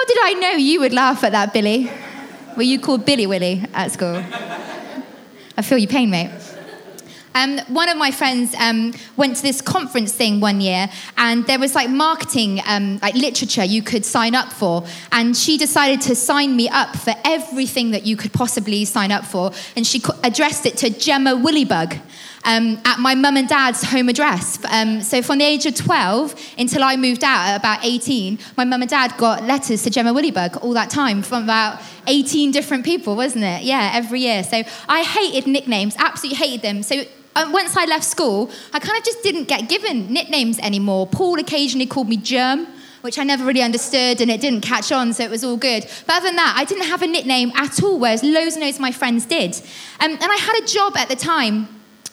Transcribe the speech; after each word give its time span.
How 0.00 0.06
did 0.06 0.18
I 0.22 0.32
know 0.32 0.50
you 0.52 0.80
would 0.80 0.94
laugh 0.94 1.22
at 1.24 1.32
that, 1.32 1.52
Billy? 1.52 1.90
Were 2.56 2.62
you 2.62 2.80
called 2.80 3.04
Billy 3.04 3.26
Willy 3.26 3.62
at 3.74 3.92
school? 3.92 4.24
I 5.58 5.60
feel 5.62 5.76
your 5.76 5.90
pain, 5.90 6.08
mate. 6.08 6.30
Um, 7.34 7.58
one 7.68 7.90
of 7.90 7.98
my 7.98 8.10
friends 8.10 8.54
um, 8.58 8.94
went 9.18 9.36
to 9.36 9.42
this 9.42 9.60
conference 9.60 10.12
thing 10.12 10.40
one 10.40 10.62
year, 10.62 10.88
and 11.18 11.46
there 11.46 11.58
was 11.58 11.74
like 11.74 11.90
marketing, 11.90 12.62
um, 12.66 12.98
like 13.02 13.14
literature 13.14 13.62
you 13.62 13.82
could 13.82 14.06
sign 14.06 14.34
up 14.34 14.50
for. 14.50 14.86
And 15.12 15.36
she 15.36 15.58
decided 15.58 16.00
to 16.08 16.16
sign 16.16 16.56
me 16.56 16.70
up 16.70 16.96
for 16.96 17.12
everything 17.22 17.90
that 17.90 18.06
you 18.06 18.16
could 18.16 18.32
possibly 18.32 18.86
sign 18.86 19.12
up 19.12 19.26
for. 19.26 19.52
And 19.76 19.86
she 19.86 20.00
co- 20.00 20.18
addressed 20.24 20.64
it 20.64 20.78
to 20.78 20.88
Gemma 20.88 21.32
Willybug. 21.32 22.00
Um, 22.44 22.80
at 22.86 22.98
my 22.98 23.14
mum 23.14 23.36
and 23.36 23.46
dad's 23.46 23.84
home 23.84 24.08
address. 24.08 24.58
Um, 24.64 25.02
so 25.02 25.20
from 25.20 25.38
the 25.38 25.44
age 25.44 25.66
of 25.66 25.74
12 25.74 26.54
until 26.56 26.82
I 26.82 26.96
moved 26.96 27.22
out 27.22 27.48
at 27.48 27.56
about 27.56 27.84
18, 27.84 28.38
my 28.56 28.64
mum 28.64 28.80
and 28.80 28.90
dad 28.90 29.14
got 29.18 29.44
letters 29.44 29.82
to 29.82 29.90
Gemma 29.90 30.14
Willybug 30.14 30.62
all 30.62 30.72
that 30.72 30.88
time 30.88 31.22
from 31.22 31.44
about 31.44 31.82
18 32.06 32.50
different 32.50 32.84
people, 32.84 33.14
wasn't 33.14 33.44
it? 33.44 33.62
Yeah, 33.62 33.90
every 33.92 34.20
year. 34.20 34.42
So 34.42 34.62
I 34.88 35.02
hated 35.02 35.46
nicknames, 35.46 35.94
absolutely 35.98 36.38
hated 36.38 36.62
them. 36.62 36.82
So 36.82 37.04
um, 37.36 37.52
once 37.52 37.76
I 37.76 37.84
left 37.84 38.04
school, 38.04 38.50
I 38.72 38.80
kind 38.80 38.98
of 38.98 39.04
just 39.04 39.22
didn't 39.22 39.44
get 39.44 39.68
given 39.68 40.12
nicknames 40.12 40.58
anymore. 40.60 41.06
Paul 41.06 41.38
occasionally 41.38 41.86
called 41.86 42.08
me 42.08 42.16
Germ, 42.16 42.66
which 43.02 43.18
I 43.18 43.24
never 43.24 43.44
really 43.44 43.62
understood 43.62 44.20
and 44.20 44.30
it 44.30 44.40
didn't 44.40 44.62
catch 44.62 44.92
on, 44.92 45.12
so 45.12 45.24
it 45.24 45.30
was 45.30 45.44
all 45.44 45.56
good. 45.56 45.86
But 46.06 46.16
other 46.16 46.28
than 46.28 46.36
that, 46.36 46.54
I 46.56 46.64
didn't 46.64 46.86
have 46.86 47.02
a 47.02 47.06
nickname 47.06 47.52
at 47.54 47.82
all, 47.82 47.98
whereas 47.98 48.22
loads 48.22 48.56
and 48.56 48.64
loads 48.64 48.76
of 48.76 48.80
my 48.80 48.92
friends 48.92 49.26
did. 49.26 49.56
Um, 50.00 50.12
and 50.12 50.24
I 50.24 50.36
had 50.36 50.62
a 50.62 50.66
job 50.66 50.96
at 50.96 51.08
the 51.08 51.16
time 51.16 51.68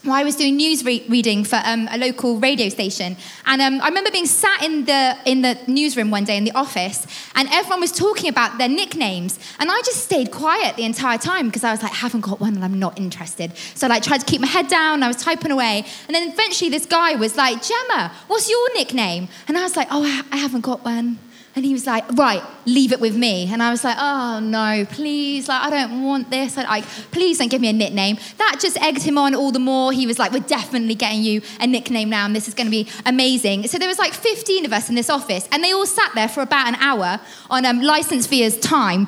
well, 0.08 0.16
I 0.16 0.24
was 0.24 0.36
doing 0.36 0.56
news 0.56 0.84
re- 0.86 1.06
reading 1.10 1.44
for 1.44 1.60
um, 1.64 1.88
a 1.92 1.98
local 1.98 2.40
radio 2.40 2.70
station, 2.70 3.18
and 3.46 3.62
um, 3.62 3.82
I 3.82 3.88
remember 3.90 4.10
being 4.10 4.26
sat 4.26 4.64
in 4.64 4.86
the 4.86 5.18
in 5.26 5.42
the 5.42 5.58
newsroom 5.68 6.10
one 6.12 6.24
day 6.24 6.38
in 6.38 6.46
the 6.46 6.52
office, 6.54 7.06
and 7.36 7.48
everyone 7.52 7.82
was 7.82 7.92
talking 7.92 8.30
about 8.30 8.58
their 8.58 8.70
nicknames, 8.70 9.38
and 9.60 9.70
I 9.70 9.78
just 9.82 10.04
stayed 10.04 10.32
quiet 10.32 10.76
the 10.78 10.86
entire 10.86 11.18
time 11.18 11.48
because 11.48 11.64
I 11.64 11.72
was 11.72 11.84
like, 11.84 11.92
haven't 11.92 12.22
got 12.22 12.40
one, 12.40 12.56
and 12.56 12.64
I'm 12.64 12.80
not 12.80 12.98
interested. 12.98 13.56
So 13.76 13.88
I 13.88 13.90
like, 13.90 14.04
tried 14.04 14.20
to 14.20 14.26
keep 14.26 14.42
my 14.42 14.48
head 14.48 14.68
down. 14.68 15.04
I 15.04 15.08
was 15.08 15.18
typing 15.18 15.52
away, 15.52 15.86
and 16.08 16.16
then 16.16 16.30
eventually 16.32 16.70
this 16.70 16.86
guy 16.86 17.16
was 17.16 17.36
like, 17.36 17.62
Gemma, 17.62 18.12
what's 18.28 18.50
your 18.50 18.74
nickname? 18.74 19.28
And 19.48 19.58
I 19.58 19.64
was 19.64 19.76
like, 19.76 19.88
Oh, 19.92 20.04
I, 20.04 20.24
I 20.32 20.38
haven't 20.38 20.62
got 20.62 20.86
one. 20.86 21.20
And 21.58 21.66
he 21.66 21.74
was 21.74 21.88
like, 21.88 22.08
right, 22.12 22.44
leave 22.68 22.92
it 22.92 23.00
with 23.00 23.18
me. 23.18 23.52
And 23.52 23.64
I 23.64 23.72
was 23.72 23.84
like, 23.84 23.98
oh 24.00 24.40
no, 24.40 24.86
please, 24.92 25.48
like, 25.48 25.64
I 25.64 25.70
don't 25.72 26.04
want 26.04 26.30
this. 26.30 26.56
Like, 26.56 26.84
please 27.10 27.40
don't 27.40 27.50
give 27.50 27.62
me 27.62 27.68
a 27.68 27.74
nickname. 27.74 28.20
That 28.38 28.60
just 28.62 28.78
egged 28.80 29.02
him 29.02 29.18
on 29.18 29.34
all 29.34 29.52
the 29.52 29.58
more. 29.58 29.92
He 29.92 30.06
was 30.06 30.20
like, 30.20 30.32
we're 30.32 30.42
definitely 30.42 30.94
getting 30.94 31.24
you 31.24 31.42
a 31.60 31.66
nickname 31.66 32.12
now, 32.12 32.28
and 32.28 32.36
this 32.36 32.48
is 32.48 32.54
going 32.54 32.68
to 32.68 32.72
be 32.72 32.88
amazing. 33.08 33.66
So 33.70 33.80
there 33.80 33.88
was 33.88 33.98
like 33.98 34.14
15 34.14 34.68
of 34.68 34.72
us 34.72 34.88
in 34.88 34.94
this 34.94 35.10
office, 35.10 35.50
and 35.52 35.64
they 35.64 35.74
all 35.74 35.88
sat 35.88 36.12
there 36.14 36.28
for 36.28 36.42
about 36.42 36.68
an 36.68 36.76
hour 36.76 37.20
on 37.50 37.66
um, 37.66 37.82
license 37.82 38.28
fees 38.28 38.56
time 38.60 39.08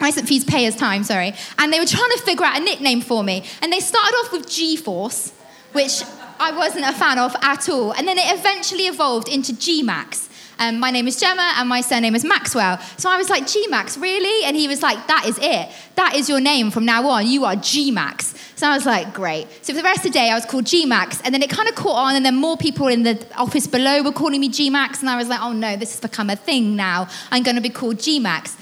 license 0.00 0.28
fees 0.28 0.44
payers 0.44 0.74
time, 0.74 1.04
sorry. 1.04 1.32
And 1.58 1.72
they 1.72 1.78
were 1.78 1.86
trying 1.86 2.10
to 2.10 2.22
figure 2.24 2.44
out 2.44 2.60
a 2.60 2.64
nickname 2.64 3.02
for 3.02 3.22
me. 3.22 3.44
And 3.62 3.72
they 3.72 3.78
started 3.78 4.16
off 4.16 4.32
with 4.32 4.50
G 4.50 4.76
Force, 4.76 5.32
which 5.70 6.02
I 6.40 6.50
wasn't 6.56 6.86
a 6.86 6.92
fan 6.92 7.20
of 7.20 7.36
at 7.40 7.68
all. 7.68 7.92
And 7.92 8.08
then 8.08 8.18
it 8.18 8.36
eventually 8.36 8.88
evolved 8.88 9.28
into 9.28 9.56
G 9.56 9.84
Max. 9.84 10.28
Um, 10.58 10.78
my 10.78 10.90
name 10.90 11.06
is 11.08 11.18
Gemma 11.18 11.54
and 11.56 11.68
my 11.68 11.80
surname 11.80 12.14
is 12.14 12.24
Maxwell. 12.24 12.78
So 12.96 13.10
I 13.10 13.16
was 13.16 13.28
like, 13.28 13.46
G 13.46 13.66
Max, 13.68 13.98
really? 13.98 14.44
And 14.44 14.56
he 14.56 14.68
was 14.68 14.82
like, 14.82 15.06
that 15.06 15.26
is 15.26 15.38
it. 15.40 15.68
That 15.96 16.14
is 16.14 16.28
your 16.28 16.40
name 16.40 16.70
from 16.70 16.84
now 16.84 17.06
on. 17.08 17.26
You 17.26 17.44
are 17.44 17.56
G 17.56 17.90
Max. 17.90 18.34
So 18.56 18.68
I 18.68 18.74
was 18.74 18.86
like, 18.86 19.12
great. 19.12 19.48
So 19.62 19.72
for 19.72 19.78
the 19.78 19.82
rest 19.82 19.98
of 19.98 20.04
the 20.04 20.10
day, 20.10 20.30
I 20.30 20.34
was 20.34 20.44
called 20.44 20.66
G 20.66 20.86
Max. 20.86 21.20
And 21.22 21.34
then 21.34 21.42
it 21.42 21.50
kind 21.50 21.68
of 21.68 21.74
caught 21.74 21.96
on, 21.96 22.14
and 22.14 22.24
then 22.24 22.36
more 22.36 22.56
people 22.56 22.86
in 22.86 23.02
the 23.02 23.26
office 23.36 23.66
below 23.66 24.02
were 24.02 24.12
calling 24.12 24.40
me 24.40 24.48
G 24.48 24.70
Max. 24.70 25.00
And 25.00 25.10
I 25.10 25.16
was 25.16 25.28
like, 25.28 25.40
oh 25.40 25.52
no, 25.52 25.76
this 25.76 25.92
has 25.92 26.00
become 26.00 26.30
a 26.30 26.36
thing 26.36 26.76
now. 26.76 27.08
I'm 27.30 27.42
going 27.42 27.56
to 27.56 27.62
be 27.62 27.70
called 27.70 27.98
G 27.98 28.20
Max. 28.20 28.56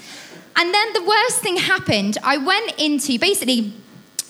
And 0.55 0.73
then 0.73 0.93
the 0.93 1.03
worst 1.03 1.41
thing 1.41 1.57
happened. 1.57 2.17
I 2.23 2.37
went 2.37 2.79
into 2.79 3.17
basically 3.17 3.73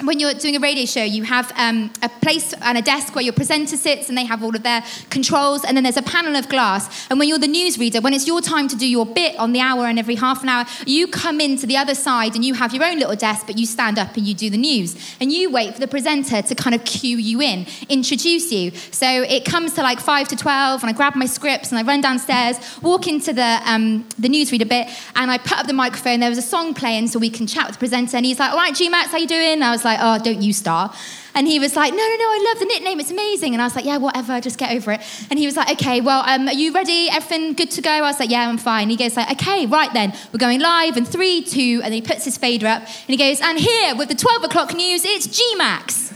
when 0.02 0.20
you're 0.20 0.34
doing 0.34 0.56
a 0.56 0.60
radio 0.60 0.86
show, 0.86 1.04
you 1.04 1.24
have 1.24 1.52
um, 1.56 1.92
a 2.02 2.10
place 2.10 2.54
and 2.54 2.78
a 2.78 2.82
desk 2.82 3.16
where 3.16 3.24
your 3.24 3.34
presenter 3.34 3.78
sits 3.78 4.10
and 4.10 4.18
they 4.18 4.26
have 4.26 4.44
all 4.44 4.56
of 4.56 4.64
their 4.64 4.84
controls, 5.10 5.64
and 5.64 5.78
then 5.78 5.84
there's 5.84 5.98
a 5.98 6.02
panel 6.02 6.36
of 6.36 6.50
glass. 6.50 7.08
And 7.10 7.20
when 7.20 7.28
you're 7.28 7.40
the 7.40 7.48
newsreader, 7.48 8.02
when 8.02 8.14
it's 8.14 8.28
your 8.28 8.42
time 8.42 8.68
to 8.70 8.76
do 8.76 8.88
your 8.88 9.06
bit 9.06 9.38
on 9.38 9.54
the 9.54 9.60
hour 9.60 9.86
and 9.86 10.00
every 10.00 10.16
half 10.16 10.44
an 10.44 10.50
hour, 10.50 10.66
you 10.86 11.08
come 11.08 11.40
into 11.40 11.66
the 11.66 11.78
other 11.78 11.96
side 11.96 12.36
and 12.36 12.44
you 12.44 12.54
have 12.56 12.74
your 12.74 12.84
own 12.84 13.00
little 13.00 13.16
desk, 13.16 13.46
but 13.46 13.58
you 13.58 13.66
stand 13.66 14.00
up 14.00 14.16
and 14.18 14.28
you 14.28 14.34
do 14.34 14.50
the 14.50 14.58
news. 14.58 14.96
And 15.20 15.32
you 15.32 15.50
wait 15.52 15.74
for 15.74 15.80
the 15.80 15.88
presenter 15.88 16.42
to 16.42 16.56
kind 16.56 16.76
of 16.76 16.84
cue 16.86 17.18
you 17.18 17.42
in, 17.42 17.66
introduce 17.90 18.52
you. 18.52 18.72
So 18.92 19.08
it 19.08 19.46
comes 19.46 19.74
to 19.74 19.82
like 19.82 20.00
5 20.00 20.28
to 20.30 20.36
12, 20.36 20.82
and 20.82 20.90
I 20.90 20.94
grab 20.94 21.16
my 21.16 21.26
scripts 21.26 21.72
and 21.72 21.80
I 21.80 21.84
run 21.84 22.02
downstairs, 22.02 22.58
walk 22.82 23.08
into 23.08 23.34
the, 23.34 23.62
um, 23.66 24.08
the 24.18 24.28
newsreader 24.28 24.68
bit, 24.68 24.88
and 25.16 25.30
I 25.30 25.38
put 25.38 25.60
up 25.60 25.68
the 25.68 25.74
microphone. 25.74 26.20
There 26.20 26.30
was 26.30 26.38
a 26.38 26.42
song 26.42 26.74
playing 26.74 27.08
so 27.08 27.20
we 27.20 27.30
can 27.30 27.48
chat 27.48 27.68
with 27.68 27.76
the 27.76 27.80
presenter. 27.80 28.18
And 28.18 28.26
he's 28.26 28.40
like, 28.40 28.52
All 28.52 28.58
right, 28.58 28.74
G 28.74 28.90
Max, 28.90 29.12
how 29.12 29.18
you 29.18 29.28
doing? 29.28 29.62
I 29.62 29.72
was 29.72 29.83
like, 29.86 30.00
Oh, 30.02 30.20
don't 30.24 30.42
you 30.42 30.54
start. 30.54 30.96
And 31.36 31.48
he 31.48 31.60
was 31.60 31.76
like, 31.76 31.92
no, 31.92 31.98
no, 31.98 32.16
no, 32.16 32.26
I 32.26 32.52
love 32.52 32.60
the 32.60 32.66
nickname. 32.66 33.00
It's 33.00 33.10
amazing. 33.10 33.54
And 33.54 33.62
I 33.62 33.66
was 33.66 33.76
like, 33.76 33.86
yeah, 33.86 33.98
whatever, 33.98 34.40
just 34.40 34.60
get 34.60 34.72
over 34.72 34.92
it. 34.92 35.02
And 35.30 35.40
he 35.40 35.46
was 35.46 35.58
like, 35.58 35.72
okay, 35.72 36.00
well, 36.00 36.24
um, 36.28 36.48
are 36.48 36.54
you 36.54 36.72
ready? 36.72 37.10
Everything 37.10 37.54
good 37.54 37.72
to 37.72 37.82
go? 37.82 37.90
I 37.90 38.02
was 38.02 38.20
like, 38.20 38.30
yeah, 38.30 38.48
I'm 38.48 38.58
fine. 38.58 38.90
He 38.90 38.96
goes 38.96 39.18
like, 39.18 39.32
okay, 39.32 39.66
right 39.66 39.92
then, 39.94 40.14
we're 40.32 40.38
going 40.38 40.60
live 40.60 40.96
in 40.96 41.06
three, 41.06 41.42
two, 41.42 41.82
and 41.84 41.86
then 41.86 41.94
he 41.94 42.02
puts 42.02 42.26
his 42.26 42.38
fader 42.38 42.68
up 42.68 42.82
and 42.82 43.08
he 43.08 43.18
goes, 43.18 43.42
and 43.42 43.58
here 43.58 43.96
with 43.96 44.10
the 44.10 44.16
12 44.16 44.44
o'clock 44.44 44.76
news, 44.76 45.04
it's 45.06 45.26
G-Max. 45.26 46.13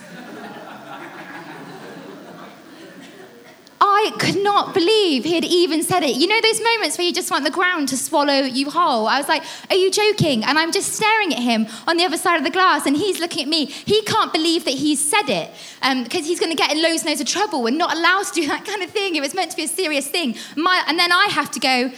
I 3.97 4.12
could 4.19 4.44
not 4.44 4.75
believe 4.75 5.24
he 5.24 5.34
had 5.34 5.44
even 5.44 5.81
said 5.81 6.03
it. 6.03 6.16
You 6.16 6.28
know 6.28 6.40
those 6.40 6.62
moments 6.62 7.00
where 7.00 7.08
you 7.08 7.13
just 7.13 7.31
want 7.31 7.44
the 7.44 7.52
ground 7.52 7.90
to 7.90 7.97
swallow 7.97 8.41
you 8.41 8.69
whole? 8.69 9.08
I 9.08 9.18
was 9.18 9.28
like, 9.28 9.44
Are 9.72 9.75
you 9.75 9.90
joking? 9.90 10.44
And 10.44 10.59
I'm 10.59 10.72
just 10.72 10.94
staring 10.94 11.34
at 11.34 11.40
him 11.40 11.66
on 11.88 11.97
the 11.97 12.06
other 12.06 12.18
side 12.18 12.38
of 12.38 12.44
the 12.44 12.52
glass, 12.52 12.86
and 12.86 12.96
he's 12.96 13.19
looking 13.19 13.44
at 13.44 13.50
me. 13.50 13.66
He 13.66 14.03
can't 14.03 14.31
believe 14.31 14.66
that 14.66 14.75
he's 14.75 15.03
said 15.03 15.30
it 15.30 15.52
because 16.03 16.22
um, 16.22 16.25
he's 16.25 16.40
going 16.40 16.56
to 16.56 16.57
get 16.57 16.72
in 16.72 16.81
loads 16.81 17.02
and 17.02 17.09
loads 17.09 17.22
of 17.22 17.28
trouble. 17.28 17.63
We're 17.63 17.72
not 17.72 17.96
allowed 17.96 18.25
to 18.28 18.34
do 18.34 18.47
that 18.47 18.66
kind 18.66 18.84
of 18.84 18.91
thing. 18.91 19.16
It 19.16 19.22
was 19.22 19.34
meant 19.34 19.50
to 19.52 19.57
be 19.57 19.63
a 19.63 19.68
serious 19.68 20.07
thing. 20.07 20.36
My, 20.56 20.84
and 20.88 21.00
then 21.00 21.12
I 21.12 21.28
have 21.31 21.50
to 21.52 21.59
go, 21.59 21.91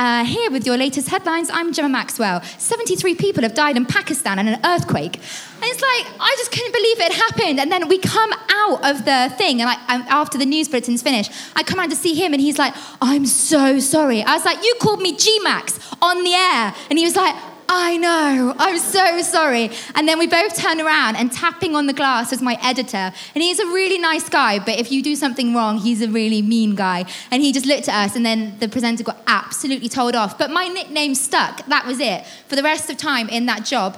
uh, 0.00 0.24
here 0.24 0.50
with 0.50 0.64
your 0.64 0.78
latest 0.78 1.10
headlines, 1.10 1.50
I'm 1.52 1.74
Gemma 1.74 1.90
Maxwell. 1.90 2.40
73 2.40 3.14
people 3.16 3.42
have 3.42 3.52
died 3.52 3.76
in 3.76 3.84
Pakistan 3.84 4.38
in 4.38 4.48
an 4.48 4.58
earthquake. 4.64 5.16
And 5.16 5.64
it's 5.64 5.82
like, 5.82 6.06
I 6.18 6.34
just 6.38 6.50
couldn't 6.50 6.72
believe 6.72 7.00
it 7.00 7.12
happened. 7.12 7.60
And 7.60 7.70
then 7.70 7.86
we 7.86 7.98
come 7.98 8.32
out 8.48 8.82
of 8.82 9.04
the 9.04 9.34
thing, 9.36 9.60
and 9.60 9.68
after 10.08 10.38
the 10.38 10.46
news 10.46 10.68
bulletin's 10.68 11.02
finished, 11.02 11.30
I 11.54 11.62
come 11.62 11.78
out 11.78 11.90
to 11.90 11.96
see 11.96 12.14
him, 12.14 12.32
and 12.32 12.40
he's 12.40 12.58
like, 12.58 12.74
I'm 13.02 13.26
so 13.26 13.78
sorry. 13.78 14.22
I 14.22 14.34
was 14.34 14.44
like, 14.46 14.64
You 14.64 14.74
called 14.80 15.02
me 15.02 15.14
G 15.14 15.38
Max 15.42 15.78
on 16.00 16.24
the 16.24 16.32
air. 16.32 16.74
And 16.88 16.98
he 16.98 17.04
was 17.04 17.14
like, 17.14 17.36
I 17.72 17.98
know, 17.98 18.52
I'm 18.58 18.78
so 18.78 19.22
sorry. 19.22 19.70
And 19.94 20.08
then 20.08 20.18
we 20.18 20.26
both 20.26 20.56
turn 20.56 20.80
around 20.80 21.14
and 21.14 21.30
tapping 21.30 21.76
on 21.76 21.86
the 21.86 21.92
glass 21.92 22.32
was 22.32 22.42
my 22.42 22.58
editor. 22.60 23.12
And 23.32 23.44
he's 23.44 23.60
a 23.60 23.66
really 23.66 23.96
nice 23.96 24.28
guy, 24.28 24.58
but 24.58 24.80
if 24.80 24.90
you 24.90 25.04
do 25.04 25.14
something 25.14 25.54
wrong, 25.54 25.78
he's 25.78 26.02
a 26.02 26.08
really 26.08 26.42
mean 26.42 26.74
guy. 26.74 27.04
And 27.30 27.40
he 27.40 27.52
just 27.52 27.66
looked 27.66 27.88
at 27.88 27.94
us, 27.94 28.16
and 28.16 28.26
then 28.26 28.58
the 28.58 28.68
presenter 28.68 29.04
got 29.04 29.22
absolutely 29.28 29.88
told 29.88 30.16
off. 30.16 30.36
But 30.36 30.50
my 30.50 30.66
nickname 30.66 31.14
stuck. 31.14 31.64
That 31.66 31.86
was 31.86 32.00
it. 32.00 32.26
For 32.48 32.56
the 32.56 32.64
rest 32.64 32.90
of 32.90 32.96
time 32.96 33.28
in 33.28 33.46
that 33.46 33.64
job, 33.64 33.96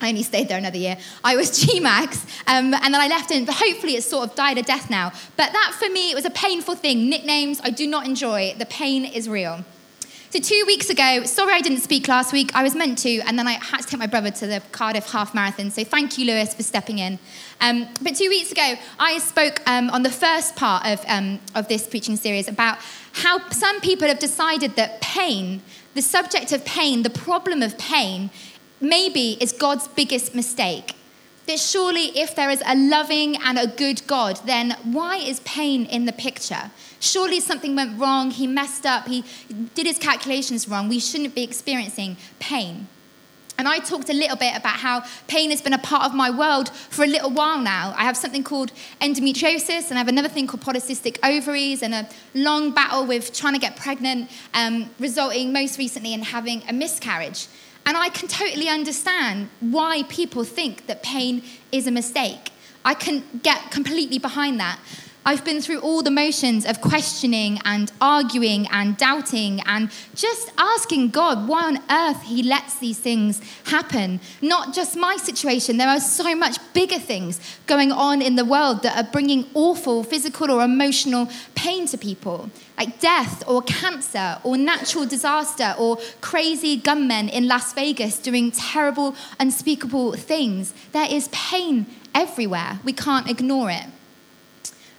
I 0.00 0.08
only 0.10 0.22
stayed 0.22 0.46
there 0.46 0.58
another 0.58 0.78
year. 0.78 0.96
I 1.24 1.34
was 1.34 1.50
GMAX, 1.64 2.24
um, 2.46 2.72
and 2.74 2.94
then 2.94 2.94
I 2.94 3.08
left 3.08 3.30
but 3.30 3.56
hopefully 3.56 3.96
it's 3.96 4.06
sort 4.06 4.30
of 4.30 4.36
died 4.36 4.56
a 4.56 4.62
death 4.62 4.88
now. 4.88 5.10
But 5.36 5.52
that 5.52 5.74
for 5.76 5.90
me, 5.90 6.12
it 6.12 6.14
was 6.14 6.26
a 6.26 6.30
painful 6.30 6.76
thing. 6.76 7.10
Nicknames, 7.10 7.60
I 7.64 7.70
do 7.70 7.88
not 7.88 8.06
enjoy. 8.06 8.54
The 8.56 8.66
pain 8.66 9.04
is 9.04 9.28
real. 9.28 9.64
So, 10.32 10.38
two 10.38 10.62
weeks 10.64 10.90
ago, 10.90 11.24
sorry 11.24 11.54
I 11.54 11.60
didn't 11.60 11.80
speak 11.80 12.06
last 12.06 12.32
week. 12.32 12.54
I 12.54 12.62
was 12.62 12.76
meant 12.76 12.98
to, 12.98 13.18
and 13.22 13.36
then 13.36 13.48
I 13.48 13.54
had 13.54 13.80
to 13.80 13.86
take 13.88 13.98
my 13.98 14.06
brother 14.06 14.30
to 14.30 14.46
the 14.46 14.62
Cardiff 14.70 15.10
Half 15.10 15.34
Marathon. 15.34 15.72
So, 15.72 15.82
thank 15.82 16.18
you, 16.18 16.24
Lewis, 16.24 16.54
for 16.54 16.62
stepping 16.62 17.00
in. 17.00 17.18
Um, 17.60 17.88
but 18.00 18.14
two 18.14 18.28
weeks 18.28 18.52
ago, 18.52 18.74
I 19.00 19.18
spoke 19.18 19.60
um, 19.66 19.90
on 19.90 20.04
the 20.04 20.10
first 20.10 20.54
part 20.54 20.86
of, 20.86 21.04
um, 21.08 21.40
of 21.56 21.66
this 21.66 21.84
preaching 21.88 22.14
series 22.14 22.46
about 22.46 22.78
how 23.12 23.48
some 23.50 23.80
people 23.80 24.06
have 24.06 24.20
decided 24.20 24.76
that 24.76 25.00
pain, 25.00 25.62
the 25.94 26.02
subject 26.02 26.52
of 26.52 26.64
pain, 26.64 27.02
the 27.02 27.10
problem 27.10 27.60
of 27.60 27.76
pain, 27.76 28.30
maybe 28.80 29.36
is 29.40 29.50
God's 29.50 29.88
biggest 29.88 30.32
mistake. 30.32 30.94
That 31.46 31.58
surely, 31.58 32.16
if 32.16 32.36
there 32.36 32.50
is 32.50 32.62
a 32.64 32.76
loving 32.76 33.34
and 33.34 33.58
a 33.58 33.66
good 33.66 34.06
God, 34.06 34.38
then 34.46 34.76
why 34.84 35.16
is 35.16 35.40
pain 35.40 35.86
in 35.86 36.04
the 36.04 36.12
picture? 36.12 36.70
Surely 37.00 37.40
something 37.40 37.74
went 37.74 37.98
wrong, 37.98 38.30
he 38.30 38.46
messed 38.46 38.86
up, 38.86 39.08
he 39.08 39.24
did 39.74 39.86
his 39.86 39.98
calculations 39.98 40.68
wrong. 40.68 40.88
We 40.88 41.00
shouldn't 41.00 41.34
be 41.34 41.42
experiencing 41.42 42.18
pain. 42.38 42.88
And 43.60 43.68
I 43.68 43.78
talked 43.78 44.08
a 44.08 44.14
little 44.14 44.38
bit 44.38 44.56
about 44.56 44.76
how 44.76 45.04
pain 45.26 45.50
has 45.50 45.60
been 45.60 45.74
a 45.74 45.78
part 45.78 46.04
of 46.04 46.14
my 46.14 46.30
world 46.30 46.70
for 46.70 47.04
a 47.04 47.06
little 47.06 47.28
while 47.28 47.60
now. 47.60 47.94
I 47.94 48.04
have 48.04 48.16
something 48.16 48.42
called 48.42 48.72
endometriosis, 49.02 49.90
and 49.90 49.94
I 49.94 49.98
have 49.98 50.08
another 50.08 50.30
thing 50.30 50.46
called 50.46 50.62
polycystic 50.62 51.18
ovaries, 51.22 51.82
and 51.82 51.92
a 51.92 52.08
long 52.34 52.70
battle 52.72 53.04
with 53.04 53.34
trying 53.34 53.52
to 53.52 53.58
get 53.58 53.76
pregnant, 53.76 54.30
um, 54.54 54.88
resulting 54.98 55.52
most 55.52 55.78
recently 55.78 56.14
in 56.14 56.22
having 56.22 56.62
a 56.70 56.72
miscarriage. 56.72 57.48
And 57.84 57.98
I 57.98 58.08
can 58.08 58.28
totally 58.28 58.68
understand 58.68 59.50
why 59.60 60.04
people 60.04 60.44
think 60.44 60.86
that 60.86 61.02
pain 61.02 61.42
is 61.70 61.86
a 61.86 61.90
mistake. 61.90 62.52
I 62.82 62.94
can 62.94 63.24
get 63.42 63.70
completely 63.70 64.18
behind 64.18 64.58
that. 64.60 64.78
I've 65.24 65.44
been 65.44 65.60
through 65.60 65.80
all 65.80 66.02
the 66.02 66.10
motions 66.10 66.64
of 66.64 66.80
questioning 66.80 67.60
and 67.66 67.92
arguing 68.00 68.66
and 68.72 68.96
doubting 68.96 69.60
and 69.66 69.90
just 70.14 70.50
asking 70.56 71.10
God 71.10 71.46
why 71.46 71.64
on 71.64 71.78
earth 71.90 72.22
He 72.22 72.42
lets 72.42 72.78
these 72.78 72.98
things 72.98 73.42
happen. 73.64 74.20
Not 74.40 74.72
just 74.74 74.96
my 74.96 75.18
situation, 75.18 75.76
there 75.76 75.88
are 75.88 76.00
so 76.00 76.34
much 76.34 76.56
bigger 76.72 76.98
things 76.98 77.38
going 77.66 77.92
on 77.92 78.22
in 78.22 78.36
the 78.36 78.46
world 78.46 78.82
that 78.82 78.96
are 78.96 79.10
bringing 79.10 79.44
awful 79.52 80.04
physical 80.04 80.50
or 80.50 80.64
emotional 80.64 81.28
pain 81.54 81.86
to 81.88 81.98
people, 81.98 82.48
like 82.78 82.98
death 82.98 83.44
or 83.46 83.60
cancer 83.62 84.38
or 84.42 84.56
natural 84.56 85.04
disaster 85.04 85.74
or 85.78 85.98
crazy 86.22 86.78
gunmen 86.78 87.28
in 87.28 87.46
Las 87.46 87.74
Vegas 87.74 88.18
doing 88.18 88.50
terrible, 88.50 89.14
unspeakable 89.38 90.14
things. 90.14 90.72
There 90.92 91.08
is 91.10 91.28
pain 91.28 91.84
everywhere. 92.14 92.80
We 92.84 92.94
can't 92.94 93.28
ignore 93.28 93.70
it. 93.70 93.84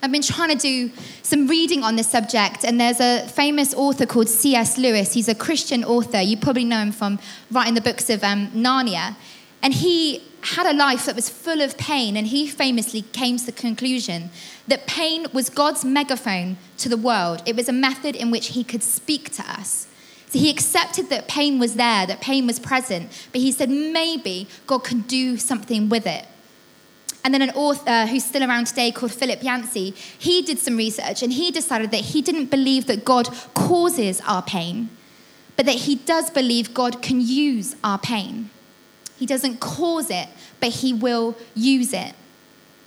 I've 0.04 0.12
been 0.12 0.24
trying 0.24 0.50
to 0.50 0.56
do 0.56 0.92
some 1.22 1.46
reading 1.46 1.84
on 1.84 1.96
this 1.96 2.10
subject, 2.10 2.64
and 2.64 2.82
there's 2.82 3.00
a 3.00 3.28
famous 3.28 3.72
author 3.76 4.08
called 4.08 4.30
C.S. 4.30 4.80
Lewis. 4.80 5.14
He's 5.14 5.28
a 5.28 5.36
Christian 5.36 5.84
author. 5.84 6.20
You 6.20 6.38
probably 6.38 6.66
know 6.66 6.80
him 6.80 6.92
from 6.92 7.20
writing 7.52 7.76
the 7.76 7.82
books 7.82 8.10
of 8.10 8.24
um, 8.24 8.48
Narnia. 8.48 9.16
And 9.62 9.76
he 9.76 10.24
had 10.42 10.66
a 10.66 10.74
life 10.74 11.06
that 11.06 11.16
was 11.16 11.30
full 11.30 11.62
of 11.62 11.78
pain, 11.78 12.18
and 12.18 12.26
he 12.26 12.48
famously 12.48 13.04
came 13.04 13.38
to 13.38 13.46
the 13.46 13.52
conclusion 13.52 14.32
that 14.68 14.88
pain 14.88 15.28
was 15.34 15.52
God's 15.52 15.86
megaphone 15.86 16.58
to 16.80 16.90
the 16.90 16.98
world. 16.98 17.44
It 17.46 17.56
was 17.56 17.70
a 17.70 17.74
method 17.74 18.16
in 18.16 18.32
which 18.32 18.48
he 18.48 18.64
could 18.64 18.82
speak 18.82 19.32
to 19.34 19.44
us. 19.44 19.88
So 20.30 20.40
he 20.40 20.50
accepted 20.50 21.10
that 21.10 21.28
pain 21.28 21.60
was 21.60 21.76
there, 21.76 22.08
that 22.08 22.22
pain 22.22 22.48
was 22.48 22.58
present, 22.58 23.12
but 23.32 23.42
he 23.42 23.52
said 23.52 23.70
maybe 23.70 24.48
God 24.66 24.80
can 24.80 25.02
do 25.02 25.38
something 25.38 25.90
with 25.90 26.08
it. 26.08 26.26
And 27.24 27.34
then 27.34 27.42
an 27.42 27.52
author 27.52 27.90
uh, 27.90 28.08
who's 28.08 28.26
still 28.26 28.44
around 28.44 28.68
today 28.68 28.92
called 28.92 29.12
Philip 29.12 29.44
Yancey, 29.44 29.92
he 30.18 30.42
did 30.42 30.58
some 30.60 30.76
research 30.76 31.22
and 31.22 31.32
he 31.32 31.52
decided 31.52 31.92
that 31.92 32.02
he 32.02 32.22
didn't 32.22 32.46
believe 32.46 32.88
that 32.88 33.06
God 33.06 33.30
causes 33.54 34.22
our 34.26 34.42
pain, 34.42 34.90
but 35.56 35.66
that 35.66 35.76
he 35.76 35.96
does 35.96 36.30
believe 36.32 36.74
God 36.74 37.02
can 37.02 37.22
use 37.22 37.76
our 37.84 38.00
pain. 38.00 38.50
He 39.18 39.28
doesn't 39.28 39.60
cause 39.60 40.10
it, 40.10 40.30
but 40.60 40.70
he 40.70 40.94
will 40.94 41.38
use 41.54 41.94
it. 41.94 42.16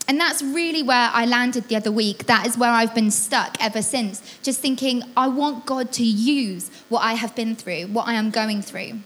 And 0.06 0.20
that's 0.20 0.42
really 0.42 0.82
where 0.82 1.10
I 1.12 1.25
landed 1.25 1.69
the 1.69 1.76
other 1.76 1.92
week. 1.92 2.26
That 2.26 2.46
is 2.46 2.58
where 2.58 2.70
I've 2.70 2.94
been 2.94 3.10
stuck 3.10 3.56
ever 3.60 3.81
since, 3.81 4.38
just 4.42 4.60
thinking, 4.60 5.02
I 5.16 5.28
want 5.28 5.64
God 5.64 5.92
to 5.92 6.04
use 6.04 6.70
what 6.88 7.00
I 7.00 7.14
have 7.14 7.34
been 7.34 7.56
through, 7.56 7.86
what 7.86 8.06
I 8.08 8.14
am 8.14 8.31
going 8.31 8.60
through. 8.60 9.00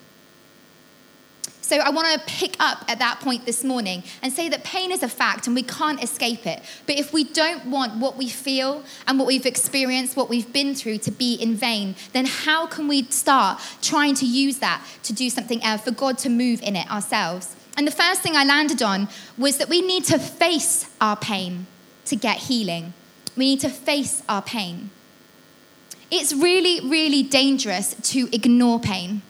So 1.68 1.76
I 1.76 1.90
want 1.90 2.08
to 2.08 2.26
pick 2.26 2.56
up 2.60 2.82
at 2.88 2.98
that 3.00 3.20
point 3.20 3.44
this 3.44 3.62
morning 3.62 4.02
and 4.22 4.32
say 4.32 4.48
that 4.48 4.64
pain 4.64 4.90
is 4.90 5.02
a 5.02 5.08
fact 5.08 5.46
and 5.46 5.54
we 5.54 5.62
can't 5.62 6.02
escape 6.02 6.46
it. 6.46 6.62
But 6.86 6.98
if 6.98 7.12
we 7.12 7.24
don't 7.24 7.66
want 7.66 8.00
what 8.00 8.16
we 8.16 8.30
feel 8.30 8.82
and 9.06 9.18
what 9.18 9.28
we've 9.28 9.44
experienced, 9.44 10.16
what 10.16 10.30
we've 10.30 10.50
been 10.50 10.74
through 10.74 10.96
to 11.00 11.10
be 11.10 11.34
in 11.34 11.54
vain, 11.56 11.94
then 12.14 12.24
how 12.24 12.66
can 12.66 12.88
we 12.88 13.02
start 13.10 13.60
trying 13.82 14.14
to 14.14 14.24
use 14.24 14.60
that 14.60 14.82
to 15.02 15.12
do 15.12 15.28
something 15.28 15.62
else, 15.62 15.82
for 15.82 15.90
God 15.90 16.16
to 16.18 16.30
move 16.30 16.62
in 16.62 16.74
it 16.74 16.90
ourselves? 16.90 17.54
And 17.76 17.86
the 17.86 17.92
first 17.92 18.22
thing 18.22 18.34
I 18.34 18.44
landed 18.44 18.80
on 18.80 19.08
was 19.36 19.58
that 19.58 19.68
we 19.68 19.82
need 19.82 20.04
to 20.04 20.18
face 20.18 20.88
our 21.02 21.16
pain 21.16 21.66
to 22.06 22.16
get 22.16 22.38
healing. 22.38 22.94
We 23.36 23.44
need 23.50 23.60
to 23.60 23.68
face 23.68 24.22
our 24.26 24.40
pain. 24.40 24.88
It's 26.10 26.32
really, 26.32 26.80
really 26.88 27.22
dangerous 27.22 27.94
to 28.12 28.34
ignore 28.34 28.80
pain. 28.80 29.20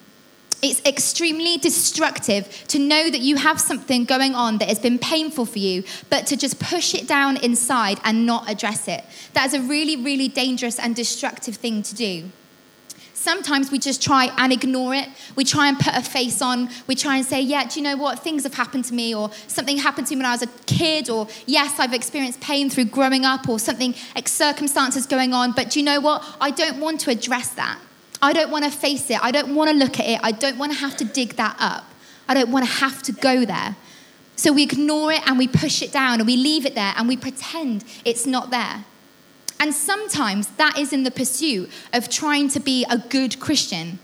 It's 0.60 0.84
extremely 0.84 1.56
destructive 1.56 2.64
to 2.68 2.80
know 2.80 3.08
that 3.10 3.20
you 3.20 3.36
have 3.36 3.60
something 3.60 4.04
going 4.04 4.34
on 4.34 4.58
that 4.58 4.68
has 4.68 4.80
been 4.80 4.98
painful 4.98 5.46
for 5.46 5.60
you, 5.60 5.84
but 6.10 6.26
to 6.26 6.36
just 6.36 6.58
push 6.58 6.94
it 6.94 7.06
down 7.06 7.36
inside 7.36 8.00
and 8.02 8.26
not 8.26 8.50
address 8.50 8.88
it. 8.88 9.04
That 9.34 9.46
is 9.46 9.54
a 9.54 9.60
really, 9.60 9.96
really 9.96 10.26
dangerous 10.26 10.80
and 10.80 10.96
destructive 10.96 11.56
thing 11.56 11.82
to 11.84 11.94
do. 11.94 12.30
Sometimes 13.14 13.70
we 13.70 13.78
just 13.78 14.02
try 14.02 14.32
and 14.38 14.52
ignore 14.52 14.94
it. 14.94 15.08
We 15.36 15.44
try 15.44 15.68
and 15.68 15.78
put 15.78 15.94
a 15.94 16.02
face 16.02 16.40
on. 16.40 16.70
We 16.86 16.94
try 16.94 17.16
and 17.16 17.26
say, 17.26 17.40
yeah, 17.40 17.66
do 17.68 17.78
you 17.78 17.84
know 17.84 17.96
what? 17.96 18.20
Things 18.20 18.44
have 18.44 18.54
happened 18.54 18.84
to 18.86 18.94
me, 18.94 19.14
or 19.14 19.30
something 19.48 19.76
happened 19.76 20.06
to 20.08 20.14
me 20.14 20.20
when 20.20 20.26
I 20.26 20.32
was 20.32 20.42
a 20.42 20.48
kid, 20.66 21.10
or 21.10 21.28
yes, 21.46 21.78
I've 21.78 21.94
experienced 21.94 22.40
pain 22.40 22.70
through 22.70 22.86
growing 22.86 23.24
up, 23.24 23.48
or 23.48 23.58
something, 23.58 23.94
like 24.14 24.28
circumstances 24.28 25.06
going 25.06 25.34
on. 25.34 25.52
But 25.52 25.70
do 25.70 25.80
you 25.80 25.84
know 25.84 26.00
what? 26.00 26.24
I 26.40 26.50
don't 26.50 26.78
want 26.80 27.00
to 27.02 27.10
address 27.10 27.50
that. 27.50 27.78
I 28.20 28.32
don't 28.32 28.50
want 28.50 28.64
to 28.64 28.70
face 28.70 29.10
it. 29.10 29.22
I 29.22 29.30
don't 29.30 29.54
want 29.54 29.70
to 29.70 29.76
look 29.76 30.00
at 30.00 30.06
it. 30.06 30.20
I 30.22 30.32
don't 30.32 30.58
want 30.58 30.72
to 30.72 30.78
have 30.78 30.96
to 30.96 31.04
dig 31.04 31.36
that 31.36 31.56
up. 31.58 31.84
I 32.28 32.34
don't 32.34 32.50
want 32.50 32.66
to 32.66 32.70
have 32.70 33.02
to 33.04 33.12
go 33.12 33.44
there. 33.44 33.76
So 34.36 34.52
we 34.52 34.62
ignore 34.62 35.12
it 35.12 35.26
and 35.26 35.38
we 35.38 35.48
push 35.48 35.82
it 35.82 35.92
down 35.92 36.20
and 36.20 36.26
we 36.26 36.36
leave 36.36 36.64
it 36.66 36.74
there 36.74 36.94
and 36.96 37.08
we 37.08 37.16
pretend 37.16 37.84
it's 38.04 38.26
not 38.26 38.50
there. 38.50 38.84
And 39.60 39.74
sometimes 39.74 40.48
that 40.58 40.78
is 40.78 40.92
in 40.92 41.02
the 41.02 41.10
pursuit 41.10 41.70
of 41.92 42.08
trying 42.08 42.48
to 42.50 42.60
be 42.60 42.84
a 42.88 42.98
good 42.98 43.40
Christian. 43.40 43.98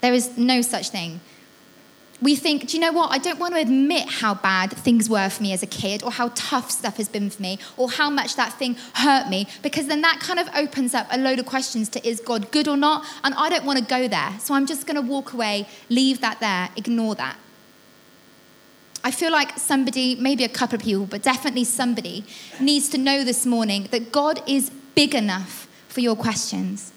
There 0.00 0.12
is 0.12 0.36
no 0.36 0.60
such 0.60 0.90
thing 0.90 1.20
we 2.20 2.34
think, 2.34 2.66
do 2.66 2.76
you 2.76 2.80
know 2.80 2.92
what? 2.92 3.12
I 3.12 3.18
don't 3.18 3.38
want 3.38 3.54
to 3.54 3.60
admit 3.60 4.08
how 4.08 4.34
bad 4.34 4.72
things 4.72 5.08
were 5.08 5.28
for 5.28 5.42
me 5.42 5.52
as 5.52 5.62
a 5.62 5.66
kid, 5.66 6.02
or 6.02 6.10
how 6.10 6.32
tough 6.34 6.70
stuff 6.70 6.96
has 6.96 7.08
been 7.08 7.30
for 7.30 7.40
me, 7.40 7.58
or 7.76 7.90
how 7.90 8.10
much 8.10 8.34
that 8.36 8.54
thing 8.54 8.76
hurt 8.94 9.28
me, 9.28 9.46
because 9.62 9.86
then 9.86 10.00
that 10.02 10.18
kind 10.20 10.40
of 10.40 10.48
opens 10.54 10.94
up 10.94 11.06
a 11.10 11.18
load 11.18 11.38
of 11.38 11.46
questions 11.46 11.88
to 11.90 12.06
is 12.06 12.20
God 12.20 12.50
good 12.50 12.66
or 12.66 12.76
not? 12.76 13.04
And 13.22 13.34
I 13.34 13.48
don't 13.48 13.64
want 13.64 13.78
to 13.78 13.84
go 13.84 14.08
there. 14.08 14.34
So 14.40 14.54
I'm 14.54 14.66
just 14.66 14.86
going 14.86 14.96
to 14.96 15.02
walk 15.02 15.32
away, 15.32 15.68
leave 15.88 16.20
that 16.20 16.40
there, 16.40 16.70
ignore 16.76 17.14
that. 17.14 17.36
I 19.04 19.12
feel 19.12 19.30
like 19.30 19.56
somebody, 19.56 20.16
maybe 20.16 20.42
a 20.42 20.48
couple 20.48 20.74
of 20.74 20.82
people, 20.82 21.06
but 21.06 21.22
definitely 21.22 21.64
somebody, 21.64 22.24
needs 22.60 22.88
to 22.88 22.98
know 22.98 23.22
this 23.22 23.46
morning 23.46 23.86
that 23.92 24.10
God 24.10 24.42
is 24.46 24.70
big 24.96 25.14
enough 25.14 25.68
for 25.86 26.00
your 26.00 26.16
questions. 26.16 26.92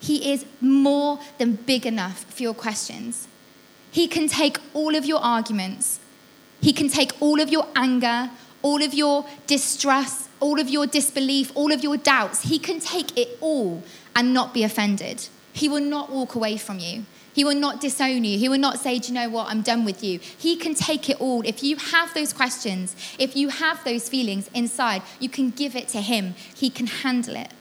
He 0.00 0.32
is 0.32 0.44
more 0.60 1.18
than 1.38 1.56
big 1.56 1.86
enough 1.86 2.24
for 2.24 2.42
your 2.42 2.54
questions. 2.54 3.26
He 3.90 4.06
can 4.06 4.28
take 4.28 4.58
all 4.72 4.94
of 4.94 5.04
your 5.04 5.20
arguments, 5.20 6.00
He 6.60 6.72
can 6.72 6.88
take 6.88 7.12
all 7.20 7.40
of 7.40 7.50
your 7.50 7.66
anger, 7.74 8.30
all 8.62 8.82
of 8.82 8.94
your 8.94 9.26
distrust, 9.46 10.28
all 10.38 10.60
of 10.60 10.68
your 10.68 10.86
disbelief, 10.86 11.50
all 11.54 11.72
of 11.72 11.82
your 11.82 11.96
doubts. 11.96 12.42
He 12.42 12.58
can 12.58 12.80
take 12.80 13.16
it 13.16 13.38
all 13.40 13.82
and 14.14 14.34
not 14.34 14.54
be 14.54 14.64
offended. 14.64 15.28
He 15.52 15.68
will 15.68 15.80
not 15.80 16.10
walk 16.10 16.34
away 16.34 16.56
from 16.56 16.78
you. 16.78 17.04
He 17.32 17.44
will 17.44 17.54
not 17.54 17.80
disown 17.80 18.24
you. 18.24 18.38
He 18.38 18.48
will 18.48 18.58
not 18.58 18.78
say, 18.78 18.98
Do 18.98 19.08
you 19.08 19.14
know 19.14 19.28
what? 19.28 19.48
I'm 19.48 19.62
done 19.62 19.84
with 19.84 20.02
you. 20.02 20.18
He 20.18 20.56
can 20.56 20.74
take 20.74 21.08
it 21.08 21.20
all. 21.20 21.42
If 21.46 21.62
you 21.62 21.76
have 21.76 22.12
those 22.12 22.32
questions, 22.32 22.96
if 23.18 23.36
you 23.36 23.48
have 23.48 23.82
those 23.84 24.08
feelings 24.08 24.50
inside, 24.52 25.02
you 25.20 25.28
can 25.28 25.50
give 25.50 25.76
it 25.76 25.88
to 25.88 26.00
Him. 26.00 26.34
He 26.54 26.70
can 26.70 26.86
handle 26.86 27.36
it. 27.36 27.52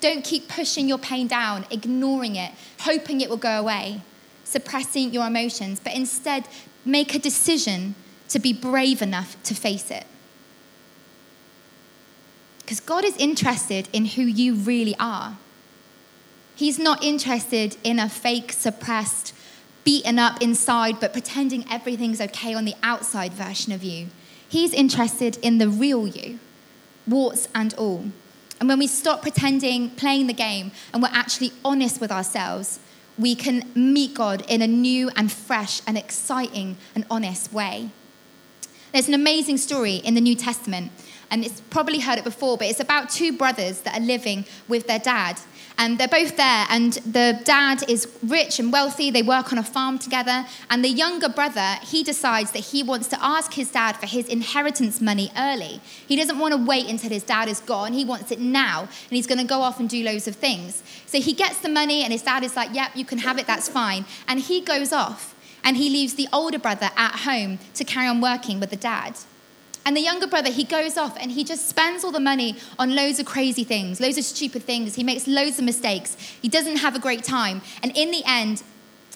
Don't 0.00 0.24
keep 0.24 0.48
pushing 0.48 0.88
your 0.88 0.98
pain 0.98 1.26
down, 1.26 1.66
ignoring 1.70 2.36
it, 2.36 2.52
hoping 2.80 3.20
it 3.20 3.28
will 3.28 3.36
go 3.36 3.60
away 3.60 4.00
suppressing 4.50 5.12
your 5.12 5.26
emotions, 5.26 5.80
but 5.80 5.94
instead 5.94 6.48
make 6.84 7.14
a 7.14 7.18
decision 7.18 7.94
to 8.28 8.38
be 8.38 8.52
brave 8.52 9.02
enough 9.02 9.40
to 9.44 9.54
face 9.54 9.90
it. 9.90 10.06
Because 12.60 12.80
God 12.80 13.04
is 13.04 13.16
interested 13.16 13.88
in 13.92 14.04
who 14.04 14.22
you 14.22 14.54
really 14.54 14.94
are. 14.98 15.36
He's 16.54 16.78
not 16.78 17.02
interested 17.02 17.76
in 17.82 17.98
a 17.98 18.08
fake, 18.08 18.52
suppressed, 18.52 19.34
beaten 19.82 20.18
up 20.18 20.42
inside, 20.42 21.00
but 21.00 21.12
pretending 21.12 21.64
everything's 21.70 22.20
okay 22.20 22.54
on 22.54 22.64
the 22.64 22.74
outside 22.82 23.32
version 23.32 23.72
of 23.72 23.82
you. 23.82 24.08
He's 24.48 24.72
interested 24.72 25.38
in 25.38 25.58
the 25.58 25.68
real 25.68 26.06
you, 26.06 26.38
warts 27.06 27.48
and 27.54 27.72
all. 27.74 28.06
And 28.60 28.68
when 28.68 28.78
we 28.78 28.86
stop 28.86 29.22
pretending, 29.22 29.90
playing 29.90 30.26
the 30.26 30.34
game, 30.34 30.70
and 30.92 31.02
we're 31.02 31.08
actually 31.12 31.52
honest 31.64 32.00
with 32.00 32.12
ourselves, 32.12 32.78
we 33.20 33.34
can 33.34 33.70
meet 33.74 34.14
God 34.14 34.42
in 34.48 34.62
a 34.62 34.66
new 34.66 35.10
and 35.14 35.30
fresh 35.30 35.82
and 35.86 35.98
exciting 35.98 36.78
and 36.94 37.04
honest 37.10 37.52
way. 37.52 37.90
There's 38.92 39.08
an 39.08 39.14
amazing 39.14 39.58
story 39.58 39.96
in 39.96 40.14
the 40.14 40.20
New 40.20 40.34
Testament, 40.34 40.90
and 41.30 41.44
it's 41.44 41.60
probably 41.60 42.00
heard 42.00 42.18
it 42.18 42.24
before, 42.24 42.58
but 42.58 42.66
it's 42.66 42.80
about 42.80 43.08
two 43.08 43.32
brothers 43.36 43.80
that 43.82 43.96
are 43.96 44.04
living 44.04 44.44
with 44.68 44.86
their 44.86 44.98
dad. 44.98 45.38
And 45.78 45.96
they're 45.96 46.08
both 46.08 46.36
there 46.36 46.66
and 46.68 46.92
the 46.92 47.40
dad 47.44 47.88
is 47.88 48.06
rich 48.22 48.58
and 48.58 48.70
wealthy. 48.70 49.10
They 49.10 49.22
work 49.22 49.50
on 49.50 49.56
a 49.56 49.62
farm 49.62 49.98
together. 49.98 50.44
And 50.68 50.84
the 50.84 50.90
younger 50.90 51.28
brother 51.28 51.76
he 51.82 52.02
decides 52.02 52.50
that 52.50 52.58
he 52.58 52.82
wants 52.82 53.08
to 53.08 53.24
ask 53.24 53.54
his 53.54 53.70
dad 53.70 53.96
for 53.96 54.06
his 54.06 54.28
inheritance 54.28 55.00
money 55.00 55.30
early. 55.38 55.80
He 56.06 56.16
doesn't 56.16 56.38
want 56.38 56.52
to 56.52 56.62
wait 56.62 56.86
until 56.86 57.08
his 57.08 57.22
dad 57.22 57.48
is 57.48 57.60
gone. 57.60 57.94
He 57.94 58.04
wants 58.04 58.30
it 58.30 58.40
now 58.40 58.80
and 58.80 59.10
he's 59.10 59.26
going 59.26 59.38
to 59.38 59.46
go 59.46 59.62
off 59.62 59.80
and 59.80 59.88
do 59.88 60.04
loads 60.04 60.28
of 60.28 60.36
things. 60.36 60.82
So 61.06 61.18
he 61.18 61.32
gets 61.32 61.60
the 61.60 61.70
money 61.70 62.02
and 62.02 62.12
his 62.12 62.22
dad 62.22 62.42
is 62.42 62.56
like 62.56 62.74
yep 62.74 62.90
you 62.94 63.06
can 63.06 63.18
have 63.18 63.38
it. 63.38 63.46
That's 63.46 63.68
fine. 63.68 64.04
And 64.28 64.38
he 64.38 64.60
goes 64.60 64.92
off 64.92 65.34
and 65.64 65.78
he 65.78 65.88
leaves 65.88 66.14
the 66.14 66.28
older 66.30 66.58
brother 66.58 66.90
at 66.96 67.20
home 67.20 67.58
to 67.74 67.84
carry 67.84 68.06
on 68.06 68.20
working 68.20 68.60
with 68.60 68.68
the 68.68 68.76
dad 68.76 69.16
and 69.86 69.96
the 69.96 70.00
younger 70.00 70.26
brother, 70.26 70.50
he 70.50 70.64
goes 70.64 70.96
off 70.96 71.16
and 71.18 71.32
he 71.32 71.42
just 71.42 71.68
spends 71.68 72.04
all 72.04 72.12
the 72.12 72.20
money 72.20 72.56
on 72.78 72.94
loads 72.94 73.18
of 73.18 73.26
crazy 73.26 73.64
things, 73.64 74.00
loads 74.00 74.18
of 74.18 74.24
stupid 74.24 74.62
things. 74.62 74.94
He 74.94 75.02
makes 75.02 75.26
loads 75.26 75.58
of 75.58 75.64
mistakes. 75.64 76.16
He 76.40 76.48
doesn't 76.48 76.76
have 76.76 76.94
a 76.94 76.98
great 76.98 77.24
time. 77.24 77.62
And 77.82 77.96
in 77.96 78.10
the 78.10 78.22
end, 78.26 78.62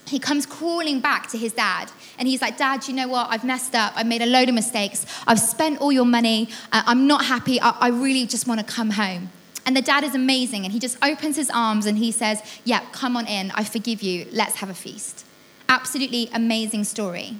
he 0.06 0.18
comes 0.18 0.46
crawling 0.46 1.00
back 1.00 1.28
to 1.28 1.38
his 1.38 1.52
dad. 1.52 1.90
And 2.18 2.28
he's 2.28 2.40
like 2.40 2.56
dad 2.56 2.88
you 2.88 2.94
know 2.94 3.08
what? 3.08 3.28
I've 3.30 3.44
messed 3.44 3.74
up. 3.74 3.92
I've 3.96 4.06
made 4.06 4.22
a 4.22 4.26
load 4.26 4.48
of 4.48 4.54
mistakes. 4.54 5.06
I've 5.26 5.40
spent 5.40 5.80
all 5.80 5.92
your 5.92 6.06
money. 6.06 6.48
I'm 6.72 7.06
not 7.06 7.26
happy. 7.26 7.60
I, 7.60 7.70
I 7.70 7.88
really 7.88 8.26
just 8.26 8.46
want 8.46 8.60
to 8.60 8.66
come 8.66 8.90
home. 8.90 9.30
And 9.66 9.76
the 9.76 9.82
dad 9.82 10.04
is 10.04 10.14
amazing. 10.14 10.64
And 10.64 10.72
he 10.72 10.78
just 10.78 10.98
opens 11.02 11.36
his 11.36 11.50
arms 11.50 11.86
and 11.86 11.98
he 11.98 12.10
says 12.10 12.42
yeah 12.64 12.84
come 12.92 13.16
on 13.16 13.26
in. 13.26 13.50
I 13.52 13.64
forgive 13.64 14.02
you. 14.02 14.26
Let's 14.32 14.56
have 14.56 14.70
a 14.70 14.74
feast. 14.74 15.26
Absolutely 15.68 16.30
amazing 16.32 16.84
story 16.84 17.36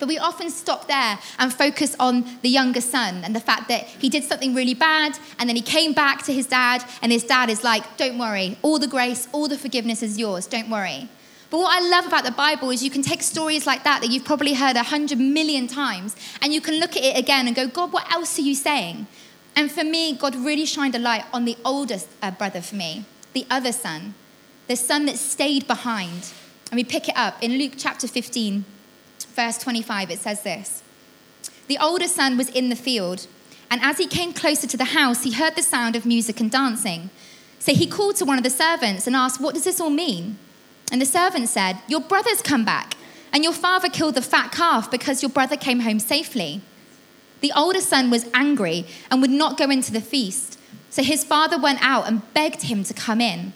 but 0.00 0.08
we 0.08 0.18
often 0.18 0.50
stop 0.50 0.88
there 0.88 1.18
and 1.38 1.52
focus 1.52 1.94
on 2.00 2.24
the 2.42 2.48
younger 2.48 2.80
son 2.80 3.22
and 3.22 3.36
the 3.36 3.40
fact 3.40 3.68
that 3.68 3.84
he 3.84 4.08
did 4.08 4.24
something 4.24 4.54
really 4.54 4.74
bad 4.74 5.16
and 5.38 5.48
then 5.48 5.54
he 5.54 5.62
came 5.62 5.92
back 5.92 6.24
to 6.24 6.32
his 6.32 6.46
dad 6.46 6.84
and 7.02 7.12
his 7.12 7.22
dad 7.22 7.48
is 7.48 7.62
like, 7.62 7.96
Don't 7.96 8.18
worry, 8.18 8.56
all 8.62 8.78
the 8.78 8.88
grace, 8.88 9.28
all 9.32 9.46
the 9.46 9.58
forgiveness 9.58 10.02
is 10.02 10.18
yours, 10.18 10.46
don't 10.46 10.70
worry. 10.70 11.08
But 11.50 11.58
what 11.58 11.82
I 11.82 11.88
love 11.88 12.06
about 12.06 12.24
the 12.24 12.30
Bible 12.30 12.70
is 12.70 12.82
you 12.82 12.90
can 12.90 13.02
take 13.02 13.22
stories 13.22 13.66
like 13.66 13.82
that 13.82 14.00
that 14.02 14.10
you've 14.10 14.24
probably 14.24 14.54
heard 14.54 14.76
a 14.76 14.84
hundred 14.84 15.18
million 15.18 15.66
times 15.66 16.14
and 16.40 16.54
you 16.54 16.60
can 16.60 16.78
look 16.78 16.96
at 16.96 17.02
it 17.02 17.18
again 17.18 17.46
and 17.46 17.56
go, 17.56 17.66
God, 17.66 17.92
what 17.92 18.10
else 18.12 18.38
are 18.38 18.42
you 18.42 18.54
saying? 18.54 19.08
And 19.56 19.70
for 19.70 19.82
me, 19.82 20.16
God 20.16 20.36
really 20.36 20.64
shined 20.64 20.94
a 20.94 20.98
light 20.98 21.24
on 21.32 21.44
the 21.44 21.56
oldest 21.64 22.08
uh, 22.22 22.30
brother 22.30 22.60
for 22.60 22.76
me, 22.76 23.04
the 23.32 23.46
other 23.50 23.72
son, 23.72 24.14
the 24.68 24.76
son 24.76 25.06
that 25.06 25.16
stayed 25.16 25.66
behind. 25.66 26.32
And 26.70 26.76
we 26.76 26.84
pick 26.84 27.08
it 27.08 27.16
up 27.16 27.42
in 27.42 27.58
Luke 27.58 27.72
chapter 27.76 28.06
15, 28.06 28.64
verse 29.30 29.58
25. 29.58 30.10
It 30.10 30.18
says 30.18 30.42
this 30.42 30.82
The 31.68 31.78
older 31.78 32.08
son 32.08 32.36
was 32.36 32.48
in 32.48 32.68
the 32.68 32.76
field, 32.76 33.26
and 33.70 33.80
as 33.82 33.98
he 33.98 34.06
came 34.06 34.32
closer 34.32 34.66
to 34.66 34.76
the 34.76 34.96
house, 34.96 35.22
he 35.22 35.32
heard 35.32 35.56
the 35.56 35.62
sound 35.62 35.96
of 35.96 36.04
music 36.04 36.40
and 36.40 36.50
dancing. 36.50 37.10
So 37.58 37.74
he 37.74 37.86
called 37.86 38.16
to 38.16 38.24
one 38.24 38.38
of 38.38 38.44
the 38.44 38.50
servants 38.50 39.06
and 39.06 39.14
asked, 39.14 39.40
What 39.40 39.54
does 39.54 39.64
this 39.64 39.80
all 39.80 39.90
mean? 39.90 40.38
And 40.90 41.00
the 41.00 41.06
servant 41.06 41.48
said, 41.48 41.78
Your 41.88 42.00
brother's 42.00 42.42
come 42.42 42.64
back, 42.64 42.96
and 43.32 43.44
your 43.44 43.52
father 43.52 43.88
killed 43.88 44.14
the 44.14 44.22
fat 44.22 44.50
calf 44.50 44.90
because 44.90 45.22
your 45.22 45.30
brother 45.30 45.56
came 45.56 45.80
home 45.80 46.00
safely. 46.00 46.62
The 47.40 47.52
older 47.56 47.80
son 47.80 48.10
was 48.10 48.28
angry 48.34 48.86
and 49.10 49.20
would 49.20 49.30
not 49.30 49.56
go 49.56 49.70
into 49.70 49.92
the 49.92 50.00
feast. 50.00 50.58
So 50.90 51.02
his 51.02 51.24
father 51.24 51.58
went 51.58 51.78
out 51.82 52.08
and 52.08 52.32
begged 52.34 52.62
him 52.62 52.82
to 52.84 52.94
come 52.94 53.20
in. 53.20 53.52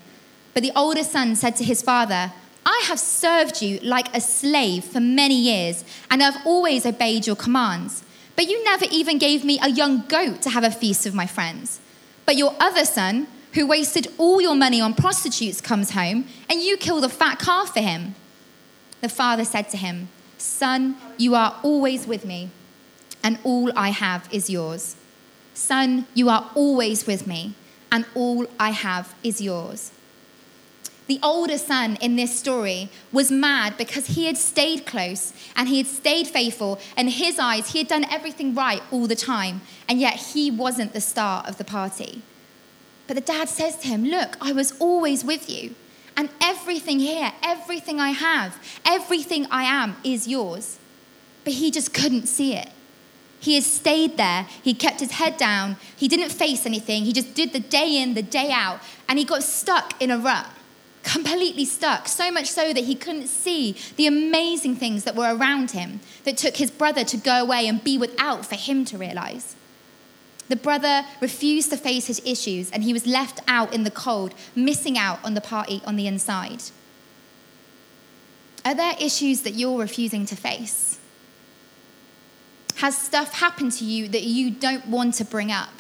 But 0.55 0.63
the 0.63 0.73
older 0.77 1.03
son 1.03 1.35
said 1.35 1.57
to 1.57 1.65
his 1.65 1.83
father, 1.83 2.33
I 2.67 2.85
have 2.87 2.99
served 2.99 3.63
you 3.63 3.79
like 3.81 4.15
a 4.17 4.21
slave 4.21 4.85
for 4.85 5.01
many 5.01 5.39
years, 5.39 5.85
and 6.11 6.23
I've 6.23 6.47
always 6.47 6.87
obeyed 6.87 7.27
your 7.27 7.37
commands. 7.37 8.03
But 8.37 8.49
you 8.49 8.63
never 8.65 8.87
even 8.91 9.19
gave 9.19 9.45
me 9.45 9.59
a 9.63 9.69
young 9.69 10.07
goat 10.07 10.43
to 10.43 10.51
have 10.51 10.65
a 10.65 10.71
feast 10.71 11.05
with 11.05 11.15
my 11.15 11.27
friends. 11.27 11.81
But 12.27 12.37
your 12.37 12.55
other 12.59 12.85
son, 12.85 13.29
who 13.53 13.67
wasted 13.67 14.09
all 14.19 14.41
your 14.41 14.55
money 14.55 14.81
on 14.81 14.95
prostitutes, 14.95 15.61
comes 15.61 15.91
home, 15.91 16.27
and 16.49 16.61
you 16.61 16.77
kill 16.77 17.01
the 17.01 17.09
fat 17.09 17.39
calf 17.39 17.75
for 17.75 17.81
him. 17.81 18.15
The 19.01 19.09
father 19.09 19.45
said 19.45 19.69
to 19.71 19.77
him, 19.77 20.09
Son, 20.39 20.97
you 21.19 21.35
are 21.35 21.61
always 21.63 22.07
with 22.07 22.25
me, 22.25 22.51
and 23.23 23.39
all 23.45 23.71
I 23.77 23.91
have 23.91 24.29
is 24.33 24.51
yours. 24.51 24.97
Son, 25.53 26.07
you 26.15 26.29
are 26.29 26.51
always 26.55 27.07
with 27.07 27.27
me, 27.27 27.55
and 27.93 28.05
all 28.15 28.47
I 28.59 28.71
have 28.71 29.15
is 29.23 29.41
yours. 29.41 29.93
The 31.07 31.21
older 31.23 31.59
son 31.59 31.97
in 32.01 32.17
this 32.17 32.39
story 32.39 32.89
was 33.13 33.31
mad 33.31 33.77
because 33.77 34.07
he 34.07 34.25
had 34.27 34.39
stayed 34.39 34.87
close 34.87 35.35
and 35.55 35.69
he 35.69 35.79
had 35.79 35.87
stayed 35.87 36.27
faithful. 36.27 36.81
In 36.97 37.09
his 37.09 37.39
eyes, 37.39 37.73
he 37.73 37.79
had 37.79 37.89
done 37.89 38.07
everything 38.11 38.55
right 38.55 38.83
all 38.91 39.07
the 39.07 39.17
time, 39.17 39.61
and 39.87 40.01
yet 40.01 40.15
he 40.15 40.51
wasn't 40.51 40.95
the 40.95 41.01
star 41.03 41.45
of 41.47 41.59
the 41.59 41.65
party. 41.65 42.23
But 43.07 43.17
the 43.17 43.21
dad 43.21 43.51
says 43.51 43.77
to 43.79 43.89
him, 43.89 44.05
Look, 44.05 44.37
I 44.41 44.53
was 44.53 44.73
always 44.81 45.25
with 45.25 45.51
you. 45.51 45.75
And 46.17 46.31
everything 46.41 47.01
here, 47.01 47.33
everything 47.43 48.01
I 48.01 48.11
have, 48.11 48.57
everything 48.87 49.47
I 49.51 49.65
am 49.65 49.97
is 50.05 50.29
yours. 50.29 50.79
But 51.43 51.55
he 51.55 51.71
just 51.71 51.93
couldn't 51.93 52.27
see 52.27 52.55
it. 52.55 52.71
He 53.41 53.57
had 53.57 53.65
stayed 53.65 54.17
there. 54.17 54.47
He 54.63 54.73
kept 54.73 55.01
his 55.01 55.11
head 55.13 55.37
down. 55.37 55.77
He 55.97 56.09
didn't 56.09 56.31
face 56.31 56.65
anything. 56.65 57.05
He 57.05 57.13
just 57.13 57.35
did 57.35 57.53
the 57.53 57.61
day 57.61 58.01
in, 58.01 58.15
the 58.15 58.23
day 58.23 58.51
out. 58.51 58.81
And 59.07 59.19
he 59.19 59.25
got 59.27 59.43
stuck 59.43 60.01
in 60.01 60.11
a 60.11 60.17
rut, 60.17 60.47
completely 61.05 61.65
stuck. 61.65 62.09
So 62.09 62.33
much 62.33 62.51
so 62.51 62.73
that 62.73 62.85
he 62.85 62.95
couldn't 62.95 63.29
see 63.29 63.77
the 63.97 64.07
amazing 64.07 64.77
things 64.77 65.05
that 65.05 65.15
were 65.15 65.35
around 65.35 65.71
him 65.71 66.01
that 66.25 66.37
took 66.37 66.57
his 66.57 66.71
brother 66.71 67.05
to 67.05 67.17
go 67.17 67.43
away 67.43 67.69
and 67.69 67.85
be 67.85 67.97
without 67.97 68.45
for 68.45 68.57
him 68.57 68.85
to 68.87 68.99
realize. 68.99 69.55
The 70.49 70.57
brother 70.57 71.05
refused 71.21 71.71
to 71.71 71.77
face 71.77 72.07
his 72.07 72.21
issues 72.25 72.71
and 72.71 72.83
he 72.83 72.93
was 72.93 73.07
left 73.07 73.41
out 73.47 73.73
in 73.73 73.85
the 73.85 73.91
cold, 73.91 74.35
missing 74.55 74.99
out 74.99 75.25
on 75.25 75.35
the 75.35 75.41
party 75.41 75.81
on 75.87 75.97
the 75.97 76.07
inside. 76.07 76.63
Are 78.65 78.75
there 78.75 78.95
issues 79.01 79.43
that 79.43 79.55
you're 79.55 79.79
refusing 79.79 80.27
to 80.27 80.37
face? 80.37 80.99
Has 82.77 82.97
stuff 82.97 83.35
happened 83.35 83.73
to 83.73 83.85
you 83.85 84.09
that 84.09 84.25
you 84.25 84.51
don't 84.51 84.89
want 84.89 85.15
to 85.15 85.25
bring 85.25 85.53
up? 85.53 85.71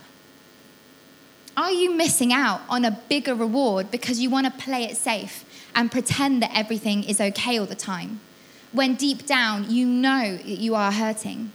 Are 1.57 1.71
you 1.71 1.95
missing 1.95 2.33
out 2.33 2.63
on 2.69 2.85
a 2.85 2.91
bigger 3.09 3.35
reward 3.35 3.91
because 3.91 4.19
you 4.19 4.29
want 4.29 4.47
to 4.47 4.65
play 4.65 4.85
it 4.85 4.97
safe 4.97 5.45
and 5.75 5.91
pretend 5.91 6.43
that 6.43 6.51
everything 6.55 7.05
is 7.05 7.21
okay 7.21 7.59
all 7.59 7.67
the 7.67 7.75
time, 7.75 8.21
when 8.73 8.95
deep 8.95 9.27
down 9.27 9.71
you 9.71 9.87
know 9.87 10.37
that 10.37 10.47
you 10.47 10.75
are 10.75 10.91
hurting? 10.91 11.53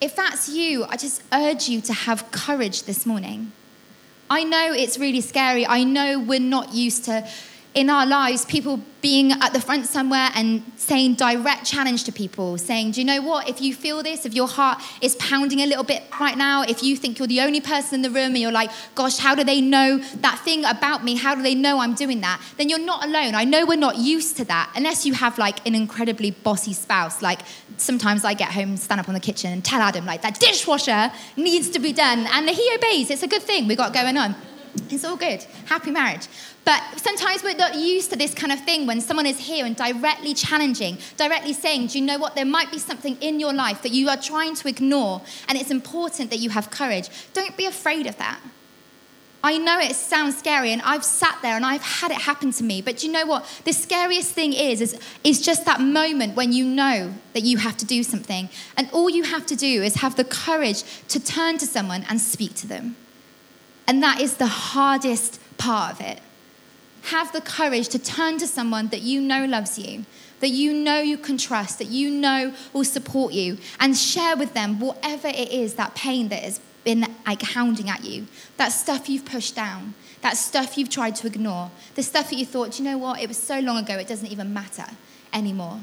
If 0.00 0.16
that's 0.16 0.48
you, 0.48 0.84
I 0.84 0.96
just 0.96 1.22
urge 1.32 1.68
you 1.68 1.80
to 1.82 1.92
have 1.92 2.30
courage 2.30 2.84
this 2.84 3.04
morning. 3.04 3.52
I 4.30 4.44
know 4.44 4.72
it's 4.72 4.98
really 4.98 5.20
scary. 5.20 5.66
I 5.66 5.84
know 5.84 6.18
we're 6.18 6.40
not 6.40 6.72
used 6.72 7.04
to 7.06 7.28
in 7.74 7.90
our 7.90 8.06
lives, 8.06 8.44
people 8.44 8.80
being 9.00 9.30
at 9.30 9.52
the 9.52 9.60
front 9.60 9.86
somewhere 9.86 10.30
and 10.34 10.62
saying 10.76 11.14
direct 11.14 11.64
challenge 11.64 12.04
to 12.04 12.12
people, 12.12 12.58
saying, 12.58 12.92
Do 12.92 13.00
you 13.00 13.06
know 13.06 13.22
what? 13.22 13.48
If 13.48 13.60
you 13.60 13.74
feel 13.74 14.02
this, 14.02 14.26
if 14.26 14.34
your 14.34 14.48
heart 14.48 14.82
is 15.00 15.14
pounding 15.16 15.60
a 15.60 15.66
little 15.66 15.84
bit 15.84 16.02
right 16.18 16.36
now, 16.36 16.62
if 16.62 16.82
you 16.82 16.96
think 16.96 17.18
you're 17.18 17.28
the 17.28 17.40
only 17.40 17.60
person 17.60 17.96
in 17.96 18.02
the 18.02 18.10
room 18.10 18.32
and 18.32 18.38
you're 18.38 18.50
like, 18.50 18.70
Gosh, 18.94 19.18
how 19.18 19.34
do 19.34 19.44
they 19.44 19.60
know 19.60 19.98
that 19.98 20.40
thing 20.40 20.64
about 20.64 21.04
me? 21.04 21.16
How 21.16 21.34
do 21.34 21.42
they 21.42 21.54
know 21.54 21.78
I'm 21.78 21.94
doing 21.94 22.20
that? 22.22 22.40
Then 22.56 22.68
you're 22.68 22.78
not 22.78 23.04
alone. 23.04 23.34
I 23.34 23.44
know 23.44 23.64
we're 23.64 23.76
not 23.76 23.96
used 23.96 24.36
to 24.38 24.44
that 24.46 24.72
unless 24.74 25.06
you 25.06 25.12
have 25.14 25.38
like 25.38 25.64
an 25.66 25.74
incredibly 25.74 26.32
bossy 26.32 26.72
spouse. 26.72 27.22
Like 27.22 27.40
sometimes 27.76 28.24
I 28.24 28.34
get 28.34 28.50
home, 28.50 28.76
stand 28.76 29.00
up 29.00 29.08
on 29.08 29.14
the 29.14 29.20
kitchen 29.20 29.52
and 29.52 29.64
tell 29.64 29.80
Adam, 29.80 30.04
like, 30.04 30.22
that 30.22 30.40
dishwasher 30.40 31.12
needs 31.36 31.70
to 31.70 31.78
be 31.78 31.92
done. 31.92 32.26
And 32.32 32.48
he 32.48 32.70
obeys. 32.74 33.10
It's 33.10 33.22
a 33.22 33.28
good 33.28 33.42
thing 33.42 33.68
we 33.68 33.76
got 33.76 33.92
going 33.92 34.16
on. 34.16 34.34
It's 34.90 35.04
all 35.04 35.16
good. 35.16 35.42
Happy 35.66 35.90
marriage. 35.90 36.28
But 36.68 36.82
sometimes 36.98 37.42
we're 37.42 37.54
not 37.54 37.76
used 37.76 38.10
to 38.10 38.16
this 38.16 38.34
kind 38.34 38.52
of 38.52 38.60
thing 38.62 38.86
when 38.86 39.00
someone 39.00 39.24
is 39.24 39.38
here 39.38 39.64
and 39.64 39.74
directly 39.74 40.34
challenging, 40.34 40.98
directly 41.16 41.54
saying, 41.54 41.86
Do 41.86 41.98
you 41.98 42.04
know 42.04 42.18
what? 42.18 42.34
There 42.34 42.44
might 42.44 42.70
be 42.70 42.78
something 42.78 43.16
in 43.22 43.40
your 43.40 43.54
life 43.54 43.80
that 43.80 43.92
you 43.92 44.10
are 44.10 44.18
trying 44.18 44.54
to 44.56 44.68
ignore, 44.68 45.22
and 45.48 45.56
it's 45.56 45.70
important 45.70 46.28
that 46.28 46.40
you 46.40 46.50
have 46.50 46.70
courage. 46.70 47.08
Don't 47.32 47.56
be 47.56 47.64
afraid 47.64 48.06
of 48.06 48.18
that. 48.18 48.38
I 49.42 49.56
know 49.56 49.78
it 49.78 49.96
sounds 49.96 50.36
scary, 50.36 50.70
and 50.70 50.82
I've 50.82 51.04
sat 51.04 51.38
there 51.40 51.56
and 51.56 51.64
I've 51.64 51.80
had 51.80 52.10
it 52.10 52.18
happen 52.18 52.50
to 52.52 52.62
me. 52.62 52.82
But 52.82 53.02
you 53.02 53.10
know 53.10 53.24
what? 53.24 53.46
The 53.64 53.72
scariest 53.72 54.32
thing 54.32 54.52
is, 54.52 54.82
is, 54.82 55.00
is 55.24 55.40
just 55.40 55.64
that 55.64 55.80
moment 55.80 56.36
when 56.36 56.52
you 56.52 56.66
know 56.66 57.14
that 57.32 57.44
you 57.44 57.56
have 57.56 57.78
to 57.78 57.86
do 57.86 58.02
something. 58.02 58.50
And 58.76 58.90
all 58.92 59.08
you 59.08 59.22
have 59.22 59.46
to 59.46 59.56
do 59.56 59.82
is 59.82 59.94
have 59.94 60.16
the 60.16 60.24
courage 60.24 60.84
to 61.08 61.18
turn 61.18 61.56
to 61.56 61.66
someone 61.66 62.04
and 62.10 62.20
speak 62.20 62.54
to 62.56 62.66
them. 62.66 62.96
And 63.86 64.02
that 64.02 64.20
is 64.20 64.36
the 64.36 64.46
hardest 64.48 65.40
part 65.56 65.94
of 65.94 66.02
it 66.02 66.20
have 67.10 67.32
the 67.32 67.40
courage 67.40 67.88
to 67.88 67.98
turn 67.98 68.38
to 68.38 68.46
someone 68.46 68.88
that 68.88 69.02
you 69.02 69.20
know 69.20 69.44
loves 69.44 69.78
you, 69.78 70.04
that 70.40 70.50
you 70.50 70.72
know 70.72 71.00
you 71.00 71.18
can 71.18 71.38
trust, 71.38 71.78
that 71.78 71.88
you 71.88 72.10
know 72.10 72.52
will 72.72 72.84
support 72.84 73.32
you, 73.32 73.58
and 73.80 73.96
share 73.96 74.36
with 74.36 74.54
them 74.54 74.78
whatever 74.78 75.28
it 75.28 75.50
is 75.50 75.74
that 75.74 75.94
pain 75.94 76.28
that 76.28 76.42
has 76.42 76.60
been 76.84 77.06
like 77.26 77.42
hounding 77.42 77.88
at 77.88 78.04
you, 78.04 78.26
that 78.56 78.68
stuff 78.68 79.08
you've 79.08 79.24
pushed 79.24 79.54
down, 79.56 79.94
that 80.22 80.36
stuff 80.36 80.76
you've 80.76 80.90
tried 80.90 81.14
to 81.16 81.26
ignore, 81.26 81.70
the 81.94 82.02
stuff 82.02 82.30
that 82.30 82.36
you 82.36 82.46
thought, 82.46 82.78
you 82.78 82.84
know 82.84 82.98
what, 82.98 83.20
it 83.20 83.28
was 83.28 83.38
so 83.38 83.58
long 83.60 83.78
ago, 83.78 83.94
it 83.94 84.06
doesn't 84.06 84.30
even 84.30 84.52
matter 84.52 84.86
anymore. 85.32 85.80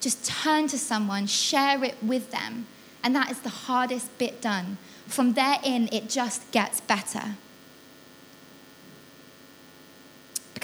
Just 0.00 0.24
turn 0.24 0.68
to 0.68 0.78
someone, 0.78 1.26
share 1.26 1.82
it 1.82 1.96
with 2.02 2.30
them, 2.30 2.66
and 3.02 3.14
that 3.14 3.30
is 3.30 3.40
the 3.40 3.48
hardest 3.48 4.16
bit 4.18 4.40
done. 4.40 4.78
From 5.06 5.34
there 5.34 5.58
in, 5.62 5.88
it 5.92 6.08
just 6.08 6.50
gets 6.50 6.80
better. 6.80 7.36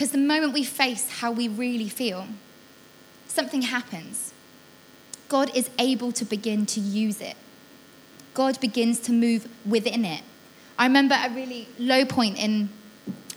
Because 0.00 0.12
the 0.12 0.16
moment 0.16 0.54
we 0.54 0.64
face 0.64 1.11
how 1.21 1.30
we 1.30 1.47
really 1.47 1.90
feel, 1.90 2.26
something 3.28 3.61
happens. 3.61 4.33
God 5.28 5.54
is 5.54 5.69
able 5.78 6.11
to 6.12 6.25
begin 6.25 6.64
to 6.64 6.80
use 6.80 7.21
it. 7.21 7.37
God 8.33 8.59
begins 8.61 8.99
to 9.00 9.12
move 9.12 9.47
within 9.66 10.07
it. 10.07 10.23
I 10.78 10.87
remember 10.87 11.19
a 11.23 11.28
really 11.28 11.69
low 11.78 12.07
point 12.07 12.38
in 12.38 12.71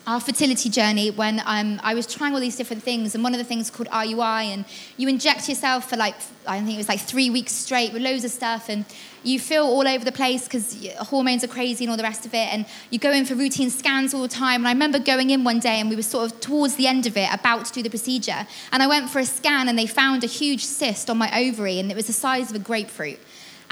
our 0.06 0.20
fertility 0.20 0.70
journey 0.70 1.12
when 1.12 1.42
um, 1.46 1.80
I 1.82 1.94
was 1.94 2.06
trying 2.06 2.34
all 2.34 2.40
these 2.40 2.58
different 2.58 2.84
things, 2.84 3.16
and 3.16 3.24
one 3.24 3.34
of 3.34 3.38
the 3.38 3.46
things 3.46 3.70
called 3.70 3.88
IUI, 3.90 4.46
and 4.46 4.66
you 4.98 5.08
inject 5.08 5.48
yourself 5.48 5.90
for 5.90 5.96
like, 5.96 6.16
I 6.46 6.60
think 6.60 6.74
it 6.74 6.78
was 6.78 6.90
like 6.90 7.00
three 7.00 7.30
weeks 7.30 7.54
straight 7.54 7.94
with 7.94 8.02
loads 8.02 8.26
of 8.26 8.32
stuff, 8.32 8.70
and 8.70 8.86
you 9.24 9.40
feel 9.40 9.64
all 9.64 9.88
over 9.88 10.04
the 10.04 10.12
place 10.12 10.44
because 10.44 10.86
hormones 10.98 11.44
are 11.46 11.48
crazy 11.48 11.86
and 11.86 11.92
all 11.92 11.98
the 11.98 12.04
rest 12.04 12.26
of 12.26 12.34
it, 12.34 12.54
and 12.54 12.66
you 12.90 13.00
go 13.00 13.12
in 13.12 13.26
for 13.26 13.36
routine 13.36 13.70
scans 13.70 14.14
all 14.14 14.22
the 14.22 14.28
time. 14.28 14.62
And 14.62 14.68
I 14.68 14.74
remember 14.74 15.00
going 15.00 15.30
in 15.30 15.46
one 15.46 15.60
day, 15.60 15.80
and 15.80 15.90
we 15.90 15.96
were 15.96 16.02
sort 16.02 16.32
of 16.32 16.42
towards 16.42 16.76
the 16.76 16.88
end 16.88 17.08
of 17.08 17.16
it, 17.16 17.34
about 17.34 17.66
to 17.66 17.74
do 17.74 17.82
the 17.82 17.90
procedure, 17.90 18.46
and 18.72 18.84
I 18.84 18.88
went 18.88 19.10
for 19.10 19.20
a 19.20 19.26
scan, 19.26 19.70
and 19.70 19.80
they 19.80 19.88
found 19.88 20.24
a 20.24 20.28
huge 20.28 20.66
cyst 20.66 21.10
on 21.10 21.18
my 21.18 21.32
ovary, 21.48 21.80
and 21.80 21.90
it 21.90 21.96
was 21.96 22.08
the 22.08 22.14
size 22.14 22.50
of 22.50 22.56
a 22.58 22.60
grapefruit. 22.60 23.20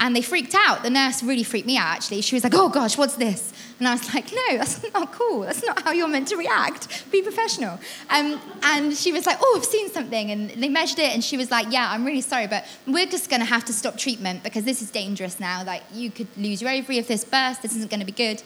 And 0.02 0.16
they 0.16 0.20
freaked 0.20 0.56
out. 0.56 0.82
The 0.82 0.90
nurse 0.90 1.22
really 1.22 1.44
freaked 1.44 1.68
me 1.68 1.76
out, 1.78 1.94
actually. 1.94 2.22
She 2.22 2.34
was 2.34 2.42
like, 2.42 2.54
oh 2.56 2.68
gosh, 2.68 2.98
what's 2.98 3.14
this? 3.14 3.52
And 3.78 3.86
I 3.86 3.92
was 3.92 4.12
like, 4.12 4.32
no, 4.32 4.58
that's 4.58 4.92
not 4.92 5.12
cool. 5.12 5.42
That's 5.42 5.64
not 5.64 5.80
how 5.80 5.92
you're 5.92 6.08
meant 6.08 6.26
to 6.28 6.36
react. 6.36 7.08
Be 7.12 7.22
professional. 7.22 7.78
Um, 8.10 8.40
and 8.64 8.96
she 8.96 9.12
was 9.12 9.26
like, 9.26 9.38
oh, 9.40 9.54
I've 9.56 9.64
seen 9.64 9.90
something. 9.90 10.32
And 10.32 10.50
they 10.50 10.68
measured 10.68 10.98
it, 10.98 11.14
and 11.14 11.22
she 11.22 11.36
was 11.36 11.52
like, 11.52 11.68
yeah, 11.70 11.88
I'm 11.88 12.04
really 12.04 12.20
sorry, 12.20 12.48
but 12.48 12.66
we're 12.84 13.06
just 13.06 13.30
going 13.30 13.40
to 13.40 13.46
have 13.46 13.64
to 13.66 13.72
stop 13.72 13.96
treatment 13.96 14.42
because 14.42 14.64
this 14.64 14.82
is 14.82 14.90
dangerous 14.90 15.38
now. 15.38 15.62
Like, 15.64 15.84
you 15.92 16.10
could 16.10 16.26
lose 16.36 16.60
your 16.60 16.72
ovary 16.72 16.98
if 16.98 17.06
this 17.06 17.24
bursts. 17.24 17.62
This 17.62 17.76
isn't 17.76 17.88
going 17.88 18.00
to 18.00 18.06
be 18.06 18.10
good. 18.10 18.42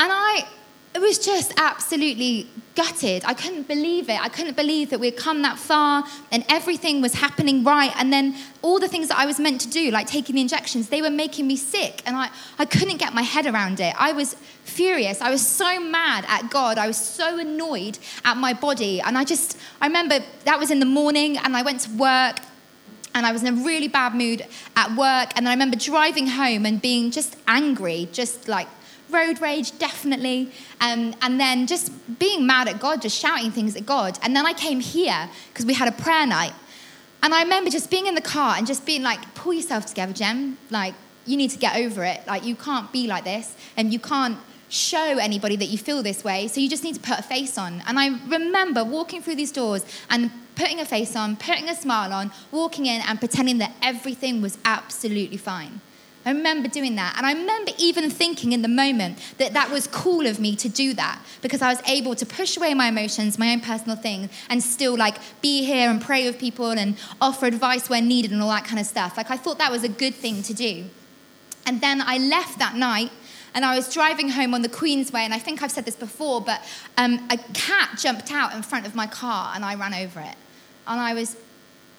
And 0.00 0.10
I 0.10 0.46
it 0.94 1.00
was 1.00 1.18
just 1.18 1.54
absolutely 1.56 2.48
gutted. 2.74 3.24
I 3.24 3.34
couldn't 3.34 3.68
believe 3.68 4.08
it. 4.08 4.20
I 4.20 4.28
couldn't 4.28 4.56
believe 4.56 4.90
that 4.90 5.00
we'd 5.00 5.16
come 5.16 5.42
that 5.42 5.58
far 5.58 6.04
and 6.30 6.44
everything 6.48 7.00
was 7.00 7.14
happening 7.14 7.64
right. 7.64 7.92
And 7.96 8.12
then 8.12 8.34
all 8.60 8.78
the 8.78 8.88
things 8.88 9.08
that 9.08 9.18
I 9.18 9.26
was 9.26 9.38
meant 9.38 9.60
to 9.62 9.68
do, 9.68 9.90
like 9.90 10.06
taking 10.06 10.34
the 10.34 10.42
injections, 10.42 10.88
they 10.88 11.00
were 11.00 11.10
making 11.10 11.46
me 11.46 11.56
sick. 11.56 12.02
And 12.04 12.16
I, 12.16 12.30
I 12.58 12.64
couldn't 12.64 12.98
get 12.98 13.14
my 13.14 13.22
head 13.22 13.46
around 13.46 13.80
it. 13.80 13.94
I 13.98 14.12
was 14.12 14.34
furious. 14.64 15.20
I 15.20 15.30
was 15.30 15.46
so 15.46 15.80
mad 15.80 16.24
at 16.28 16.50
God. 16.50 16.78
I 16.78 16.86
was 16.86 16.98
so 16.98 17.38
annoyed 17.38 17.98
at 18.24 18.36
my 18.36 18.52
body. 18.52 19.00
And 19.00 19.16
I 19.16 19.24
just, 19.24 19.58
I 19.80 19.86
remember 19.86 20.18
that 20.44 20.58
was 20.58 20.70
in 20.70 20.80
the 20.80 20.86
morning 20.86 21.38
and 21.38 21.56
I 21.56 21.62
went 21.62 21.80
to 21.80 21.90
work 21.96 22.38
and 23.14 23.26
I 23.26 23.32
was 23.32 23.42
in 23.42 23.58
a 23.58 23.64
really 23.64 23.88
bad 23.88 24.14
mood 24.14 24.46
at 24.76 24.90
work. 24.90 25.32
And 25.36 25.46
then 25.46 25.48
I 25.48 25.52
remember 25.52 25.76
driving 25.76 26.26
home 26.26 26.64
and 26.66 26.80
being 26.80 27.10
just 27.10 27.36
angry, 27.46 28.08
just 28.12 28.48
like 28.48 28.68
road 29.12 29.40
rage, 29.40 29.78
definitely. 29.78 30.50
Um, 30.80 31.14
and 31.22 31.38
then 31.38 31.66
just 31.66 31.92
being 32.18 32.46
mad 32.46 32.68
at 32.68 32.80
God, 32.80 33.02
just 33.02 33.18
shouting 33.18 33.50
things 33.50 33.76
at 33.76 33.86
God. 33.86 34.18
And 34.22 34.34
then 34.34 34.46
I 34.46 34.52
came 34.52 34.80
here 34.80 35.28
because 35.48 35.66
we 35.66 35.74
had 35.74 35.88
a 35.88 35.92
prayer 35.92 36.26
night. 36.26 36.54
And 37.22 37.32
I 37.32 37.42
remember 37.42 37.70
just 37.70 37.90
being 37.90 38.06
in 38.06 38.16
the 38.16 38.20
car 38.20 38.56
and 38.56 38.66
just 38.66 38.84
being 38.84 39.02
like, 39.02 39.34
pull 39.34 39.52
yourself 39.52 39.86
together, 39.86 40.12
Jem. 40.12 40.58
Like, 40.70 40.94
you 41.24 41.36
need 41.36 41.50
to 41.50 41.58
get 41.58 41.76
over 41.76 42.02
it. 42.04 42.26
Like, 42.26 42.44
you 42.44 42.56
can't 42.56 42.90
be 42.92 43.06
like 43.06 43.24
this. 43.24 43.54
And 43.76 43.92
you 43.92 44.00
can't 44.00 44.38
show 44.68 45.18
anybody 45.18 45.54
that 45.56 45.66
you 45.66 45.78
feel 45.78 46.02
this 46.02 46.24
way. 46.24 46.48
So 46.48 46.60
you 46.60 46.68
just 46.68 46.82
need 46.82 46.94
to 46.94 47.00
put 47.00 47.18
a 47.18 47.22
face 47.22 47.58
on. 47.58 47.82
And 47.86 47.98
I 47.98 48.18
remember 48.26 48.82
walking 48.82 49.22
through 49.22 49.36
these 49.36 49.52
doors 49.52 49.84
and 50.10 50.30
putting 50.56 50.80
a 50.80 50.84
face 50.84 51.14
on, 51.14 51.36
putting 51.36 51.68
a 51.68 51.74
smile 51.74 52.12
on, 52.12 52.32
walking 52.50 52.86
in 52.86 53.02
and 53.02 53.18
pretending 53.18 53.58
that 53.58 53.72
everything 53.82 54.42
was 54.42 54.58
absolutely 54.64 55.36
fine. 55.36 55.80
I 56.24 56.30
remember 56.30 56.68
doing 56.68 56.94
that. 56.96 57.14
And 57.16 57.26
I 57.26 57.32
remember 57.32 57.72
even 57.78 58.08
thinking 58.08 58.52
in 58.52 58.62
the 58.62 58.68
moment 58.68 59.18
that 59.38 59.54
that 59.54 59.70
was 59.70 59.86
cool 59.88 60.26
of 60.26 60.38
me 60.38 60.54
to 60.56 60.68
do 60.68 60.94
that 60.94 61.20
because 61.40 61.62
I 61.62 61.68
was 61.68 61.82
able 61.88 62.14
to 62.14 62.24
push 62.24 62.56
away 62.56 62.74
my 62.74 62.88
emotions, 62.88 63.38
my 63.38 63.52
own 63.52 63.60
personal 63.60 63.96
things, 63.96 64.30
and 64.48 64.62
still 64.62 64.96
like 64.96 65.16
be 65.40 65.64
here 65.64 65.90
and 65.90 66.00
pray 66.00 66.24
with 66.26 66.38
people 66.38 66.70
and 66.70 66.96
offer 67.20 67.46
advice 67.46 67.90
where 67.90 68.00
needed 68.00 68.30
and 68.30 68.40
all 68.40 68.50
that 68.50 68.64
kind 68.64 68.78
of 68.78 68.86
stuff. 68.86 69.16
Like 69.16 69.30
I 69.30 69.36
thought 69.36 69.58
that 69.58 69.70
was 69.70 69.82
a 69.82 69.88
good 69.88 70.14
thing 70.14 70.42
to 70.44 70.54
do. 70.54 70.84
And 71.66 71.80
then 71.80 72.00
I 72.00 72.18
left 72.18 72.58
that 72.58 72.76
night 72.76 73.10
and 73.54 73.64
I 73.64 73.76
was 73.76 73.92
driving 73.92 74.30
home 74.30 74.54
on 74.54 74.62
the 74.62 74.68
Queensway, 74.68 75.20
and 75.20 75.34
I 75.34 75.38
think 75.38 75.62
I've 75.62 75.70
said 75.70 75.84
this 75.84 75.96
before, 75.96 76.40
but 76.40 76.62
um, 76.96 77.28
a 77.30 77.36
cat 77.52 77.98
jumped 77.98 78.32
out 78.32 78.54
in 78.54 78.62
front 78.62 78.86
of 78.86 78.94
my 78.94 79.06
car 79.06 79.52
and 79.54 79.62
I 79.62 79.74
ran 79.74 79.92
over 79.92 80.20
it. 80.20 80.36
And 80.86 80.98
I 80.98 81.12
was 81.12 81.36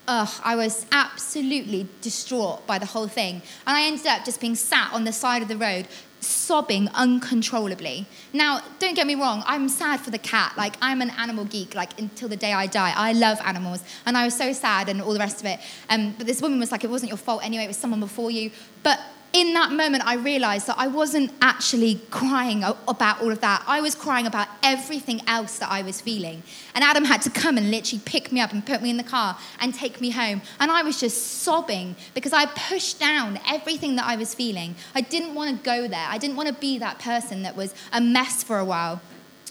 ugh, 0.08 0.30
I 0.44 0.56
was 0.56 0.86
absolutely 0.92 1.88
distraught 2.02 2.66
by 2.68 2.80
the 2.80 2.86
whole 2.86 3.08
thing. 3.08 3.36
And 3.66 3.78
I 3.78 3.84
ended 3.84 4.08
up 4.08 4.26
just 4.26 4.42
being 4.42 4.56
sat 4.56 4.92
on 4.94 5.04
the 5.04 5.14
side 5.14 5.42
of 5.42 5.48
the 5.48 5.58
road, 5.58 5.88
sobbing 6.20 6.90
uncontrollably. 6.90 8.06
Now, 8.32 8.62
don't 8.80 8.96
get 8.96 9.08
me 9.08 9.16
wrong, 9.16 9.44
I'm 9.46 9.70
sad 9.70 10.00
for 10.00 10.12
the 10.12 10.18
cat. 10.18 10.54
Like, 10.58 10.76
I'm 10.82 11.02
an 11.02 11.12
animal 11.12 11.46
geek, 11.46 11.76
like, 11.76 12.00
until 12.00 12.30
the 12.30 12.38
day 12.38 12.54
I 12.54 12.68
die. 12.68 12.94
I 12.96 13.14
love 13.14 13.40
animals. 13.44 13.84
And 14.06 14.18
I 14.18 14.26
was 14.26 14.36
so 14.36 14.54
sad 14.54 14.90
and 14.90 15.02
all 15.02 15.14
the 15.14 15.20
rest 15.20 15.40
of 15.40 15.46
it. 15.46 15.60
Um, 15.90 16.16
but 16.18 16.28
this 16.28 16.42
woman 16.42 16.60
was 16.60 16.72
like, 16.72 16.84
it 16.84 16.90
wasn't 16.90 17.10
your 17.10 17.18
fault 17.18 17.44
anyway, 17.44 17.66
it 17.66 17.68
was 17.68 17.78
someone 17.78 18.00
before 18.00 18.32
you. 18.32 18.52
But 18.84 19.00
in 19.34 19.54
that 19.56 19.72
moment, 19.72 20.06
I 20.06 20.14
realized 20.14 20.68
that 20.68 20.76
I 20.78 20.88
wasn't 20.88 21.32
actually 21.42 22.00
crying 22.12 22.64
about 22.64 23.20
all 23.20 23.32
of 23.32 23.42
that. 23.42 23.64
I 23.66 23.82
was 23.82 23.96
crying 23.96 24.28
about 24.28 24.48
everything 24.62 25.22
else 25.28 25.58
that 25.58 25.72
I 25.72 25.82
was 25.82 26.00
feeling. 26.00 26.44
And 26.76 26.84
Adam 26.84 27.04
had 27.04 27.24
to 27.24 27.32
come 27.32 27.58
and 27.58 27.72
literally 27.72 28.02
pick 28.06 28.32
me 28.32 28.40
up 28.40 28.54
and 28.54 28.64
put 28.64 28.84
me 28.84 28.92
in 28.92 28.98
the 28.98 29.04
car 29.04 29.36
and 29.60 29.74
take 29.74 30.00
me 30.00 30.12
home. 30.12 30.44
And 30.60 30.72
I 30.72 30.84
was 30.84 31.00
just 31.00 31.42
sobbing 31.42 31.96
because 32.14 32.32
I 32.32 32.46
pushed 32.46 33.00
down 33.00 33.40
everything 33.50 33.96
that 33.96 34.06
I 34.06 34.18
was 34.18 34.36
feeling. 34.36 34.76
I 34.94 35.02
didn't 35.02 35.34
want 35.34 35.58
to 35.58 35.64
go 35.64 35.88
there. 35.88 36.06
I 36.08 36.20
didn't 36.20 36.36
want 36.36 36.50
to 36.50 36.56
be 36.56 36.78
that 36.78 37.00
person 37.00 37.42
that 37.42 37.56
was 37.56 37.74
a 37.92 38.00
mess 38.00 38.44
for 38.44 38.60
a 38.60 38.66
while. 38.66 39.02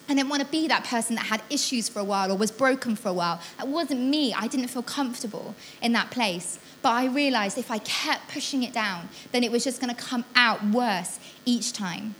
I 0.09 0.14
didn't 0.14 0.31
want 0.31 0.42
to 0.42 0.49
be 0.49 0.68
that 0.68 0.85
person 0.85 1.16
that 1.16 1.27
had 1.27 1.42
issues 1.51 1.88
for 1.88 1.99
a 2.01 2.05
while 2.05 2.31
or 2.31 2.37
was 2.37 2.51
broken 2.51 2.97
for 2.97 3.09
a 3.09 3.12
while. 3.12 3.40
That 3.59 3.68
wasn't 3.68 4.01
me. 4.01 4.33
I 4.33 4.47
didn't 4.47 4.68
feel 4.68 4.83
comfortable 4.83 5.55
in 5.81 5.92
that 5.92 6.11
place. 6.11 6.59
But 6.83 6.90
I 6.90 7.07
realized 7.07 7.59
if 7.59 7.71
I 7.71 7.79
kept 7.79 8.29
pushing 8.29 8.64
it 8.64 8.73
down, 8.73 9.09
then 9.31 9.45
it 9.45 9.53
was 9.53 9.62
just 9.64 9.81
going 9.81 9.95
to 9.95 10.01
come 10.01 10.25
out 10.35 10.64
worse 10.64 11.21
each 11.45 11.73
time. 11.73 12.16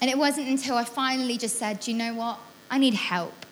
And 0.00 0.10
it 0.10 0.18
wasn't 0.18 0.48
until 0.48 0.76
I 0.76 0.84
finally 0.84 1.38
just 1.38 1.56
said, 1.56 1.80
Do 1.80 1.92
you 1.92 1.96
know 1.96 2.12
what? 2.12 2.40
I 2.70 2.78
need 2.78 2.94
help. 2.94 3.46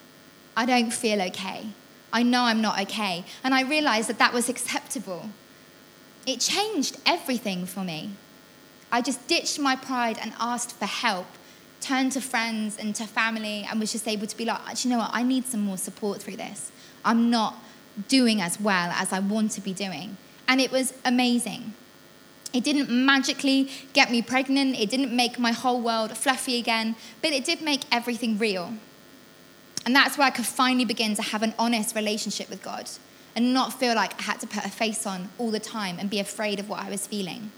I 0.57 0.67
don't 0.67 0.93
feel 0.93 1.23
okay. 1.23 1.69
I 2.13 2.25
know 2.25 2.43
I'm 2.43 2.61
not 2.61 2.81
okay. 2.83 3.25
And 3.45 3.55
I 3.55 3.63
realized 3.63 4.09
that 4.09 4.19
that 4.19 4.33
was 4.33 4.49
acceptable. 4.49 5.31
It 6.27 6.41
changed 6.41 6.99
everything 7.07 7.67
for 7.67 7.85
me. 7.85 8.11
I 8.91 9.01
just 9.01 9.27
ditched 9.29 9.61
my 9.61 9.77
pride 9.77 10.19
and 10.21 10.33
asked 10.41 10.73
for 10.73 10.87
help, 10.87 11.27
turned 11.81 12.13
to 12.13 12.21
friends 12.21 12.77
and 12.77 12.95
to 12.97 13.05
family, 13.05 13.67
and 13.71 13.79
was 13.79 13.93
just 13.93 14.09
able 14.09 14.27
to 14.27 14.37
be 14.37 14.45
like, 14.45 14.85
you 14.85 14.91
know 14.91 14.99
what? 14.99 15.11
I 15.13 15.23
need 15.23 15.47
some 15.47 15.61
more 15.61 15.79
support 15.79 16.21
through 16.21 16.37
this. 16.37 16.73
I'm 17.05 17.31
not 17.31 17.55
doing 18.09 18.41
as 18.41 18.61
well 18.61 18.91
as 18.91 19.13
I 19.13 19.19
want 19.19 19.53
to 19.53 19.61
be 19.61 19.73
doing. 19.73 20.17
And 20.49 20.61
it 20.61 20.71
was 20.71 20.95
amazing. 21.05 21.75
It 22.53 22.65
didn't 22.65 22.91
magically 22.91 23.71
get 23.93 24.11
me 24.11 24.23
pregnant, 24.23 24.79
it 24.79 24.91
didn't 24.91 25.15
make 25.15 25.39
my 25.39 25.53
whole 25.53 25.81
world 25.81 26.17
fluffy 26.17 26.59
again, 26.59 26.97
but 27.23 27.31
it 27.31 27.45
did 27.45 27.63
make 27.63 27.83
everything 27.93 28.39
real. 28.39 28.75
And 29.87 29.95
that's 29.95 30.19
where 30.19 30.27
I 30.27 30.31
could 30.31 30.47
finally 30.47 30.85
begin 30.85 31.15
to 31.15 31.23
have 31.23 31.43
an 31.43 31.55
honest 31.59 31.95
relationship 31.95 32.51
with 32.51 32.63
God 32.63 32.91
and 33.37 33.55
not 33.55 33.73
feel 33.73 33.95
like 33.95 34.19
I 34.21 34.25
had 34.25 34.41
to 34.41 34.47
put 34.47 34.65
a 34.65 34.69
face 34.69 35.07
on 35.07 35.31
all 35.39 35.51
the 35.51 35.61
time 35.61 35.99
and 35.99 36.11
be 36.11 36.19
afraid 36.19 36.59
of 36.59 36.69
what 36.69 36.81
I 36.81 36.91
was 36.91 37.07
feeling. 37.07 37.53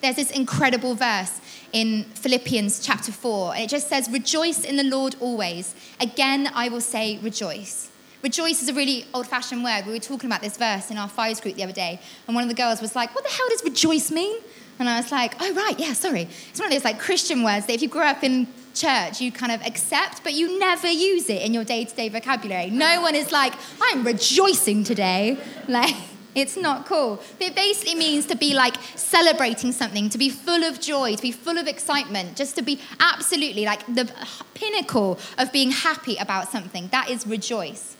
There's 0.00 0.16
this 0.16 0.30
incredible 0.30 0.94
verse 0.94 1.40
in 1.72 2.04
Philippians 2.04 2.80
chapter 2.80 3.12
4, 3.12 3.54
and 3.54 3.64
it 3.64 3.70
just 3.70 3.88
says, 3.88 4.08
Rejoice 4.10 4.64
in 4.64 4.76
the 4.76 4.84
Lord 4.84 5.16
always. 5.20 5.74
Again, 6.00 6.50
I 6.54 6.68
will 6.68 6.80
say, 6.80 7.18
rejoice. 7.22 7.90
Rejoice 8.24 8.62
is 8.62 8.70
a 8.70 8.72
really 8.72 9.04
old 9.12 9.26
fashioned 9.26 9.62
word. 9.62 9.84
We 9.84 9.92
were 9.92 9.98
talking 9.98 10.30
about 10.30 10.40
this 10.40 10.56
verse 10.56 10.90
in 10.90 10.96
our 10.96 11.10
fives 11.10 11.42
group 11.42 11.56
the 11.56 11.62
other 11.62 11.74
day, 11.74 12.00
and 12.26 12.34
one 12.34 12.42
of 12.42 12.48
the 12.48 12.54
girls 12.54 12.80
was 12.80 12.96
like, 12.96 13.14
What 13.14 13.22
the 13.22 13.28
hell 13.28 13.46
does 13.50 13.62
rejoice 13.62 14.10
mean? 14.10 14.40
And 14.78 14.88
I 14.88 14.96
was 14.98 15.12
like, 15.12 15.34
Oh, 15.42 15.52
right, 15.52 15.78
yeah, 15.78 15.92
sorry. 15.92 16.22
It's 16.48 16.58
one 16.58 16.68
of 16.68 16.72
those 16.72 16.86
like 16.86 16.98
Christian 16.98 17.42
words 17.42 17.66
that 17.66 17.74
if 17.74 17.82
you 17.82 17.88
grew 17.88 18.00
up 18.00 18.24
in 18.24 18.46
church, 18.72 19.20
you 19.20 19.30
kind 19.30 19.52
of 19.52 19.60
accept, 19.66 20.24
but 20.24 20.32
you 20.32 20.58
never 20.58 20.88
use 20.88 21.28
it 21.28 21.42
in 21.42 21.52
your 21.52 21.64
day 21.64 21.84
to 21.84 21.94
day 21.94 22.08
vocabulary. 22.08 22.70
No 22.70 23.02
one 23.02 23.14
is 23.14 23.30
like, 23.30 23.52
I'm 23.82 24.04
rejoicing 24.06 24.84
today. 24.84 25.36
Like, 25.68 25.94
it's 26.34 26.56
not 26.56 26.86
cool. 26.86 27.22
But 27.38 27.48
it 27.48 27.54
basically 27.54 27.94
means 27.94 28.24
to 28.26 28.36
be 28.36 28.54
like 28.54 28.76
celebrating 28.96 29.70
something, 29.72 30.08
to 30.08 30.18
be 30.18 30.30
full 30.30 30.64
of 30.64 30.80
joy, 30.80 31.14
to 31.14 31.22
be 31.22 31.30
full 31.30 31.58
of 31.58 31.66
excitement, 31.66 32.36
just 32.36 32.56
to 32.56 32.62
be 32.62 32.80
absolutely 33.00 33.66
like 33.66 33.84
the 33.86 34.10
pinnacle 34.54 35.18
of 35.36 35.52
being 35.52 35.70
happy 35.70 36.16
about 36.16 36.48
something. 36.48 36.88
That 36.88 37.10
is 37.10 37.26
rejoice. 37.26 37.96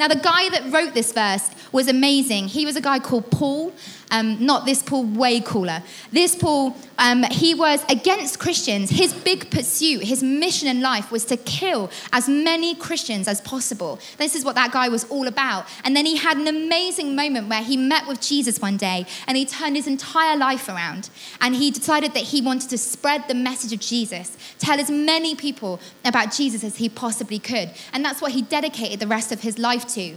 Now, 0.00 0.08
the 0.08 0.16
guy 0.16 0.48
that 0.48 0.72
wrote 0.72 0.94
this 0.94 1.12
verse 1.12 1.50
was 1.72 1.86
amazing. 1.86 2.48
He 2.48 2.64
was 2.64 2.74
a 2.74 2.80
guy 2.80 3.00
called 3.00 3.30
Paul, 3.30 3.70
um, 4.10 4.44
not 4.44 4.64
this 4.64 4.82
Paul, 4.82 5.04
way 5.04 5.40
cooler. 5.40 5.82
This 6.12 6.34
Paul, 6.34 6.76
um, 6.98 7.22
he 7.30 7.54
was 7.54 7.84
against 7.88 8.38
Christians. 8.38 8.90
His 8.90 9.14
big 9.14 9.50
pursuit, 9.50 10.04
his 10.04 10.22
mission 10.22 10.68
in 10.68 10.80
life 10.80 11.10
was 11.10 11.24
to 11.26 11.36
kill 11.36 11.90
as 12.12 12.28
many 12.28 12.74
Christians 12.74 13.28
as 13.28 13.40
possible. 13.40 13.98
This 14.18 14.34
is 14.34 14.44
what 14.44 14.54
that 14.56 14.72
guy 14.72 14.88
was 14.88 15.04
all 15.04 15.26
about. 15.26 15.66
And 15.84 15.96
then 15.96 16.06
he 16.06 16.16
had 16.16 16.36
an 16.36 16.48
amazing 16.48 17.14
moment 17.14 17.48
where 17.48 17.62
he 17.62 17.76
met 17.76 18.06
with 18.06 18.20
Jesus 18.20 18.60
one 18.60 18.76
day 18.76 19.06
and 19.26 19.36
he 19.36 19.44
turned 19.44 19.76
his 19.76 19.86
entire 19.86 20.36
life 20.36 20.68
around. 20.68 21.10
And 21.40 21.54
he 21.54 21.70
decided 21.70 22.14
that 22.14 22.24
he 22.24 22.40
wanted 22.40 22.70
to 22.70 22.78
spread 22.78 23.28
the 23.28 23.34
message 23.34 23.72
of 23.72 23.80
Jesus, 23.80 24.36
tell 24.58 24.80
as 24.80 24.90
many 24.90 25.34
people 25.34 25.80
about 26.04 26.32
Jesus 26.32 26.64
as 26.64 26.76
he 26.76 26.88
possibly 26.88 27.38
could. 27.38 27.70
And 27.92 28.04
that's 28.04 28.20
what 28.20 28.32
he 28.32 28.42
dedicated 28.42 29.00
the 29.00 29.06
rest 29.06 29.32
of 29.32 29.40
his 29.40 29.58
life 29.58 29.86
to. 29.94 30.16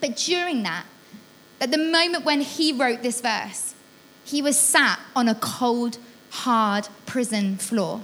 But 0.00 0.16
during 0.16 0.62
that, 0.62 0.84
at 1.60 1.70
the 1.70 1.78
moment 1.78 2.24
when 2.24 2.40
he 2.40 2.72
wrote 2.72 3.02
this 3.02 3.20
verse, 3.20 3.74
he 4.24 4.42
was 4.42 4.58
sat 4.58 5.00
on 5.16 5.28
a 5.28 5.34
cold, 5.34 5.98
hard 6.30 6.88
prison 7.06 7.56
floor. 7.56 8.02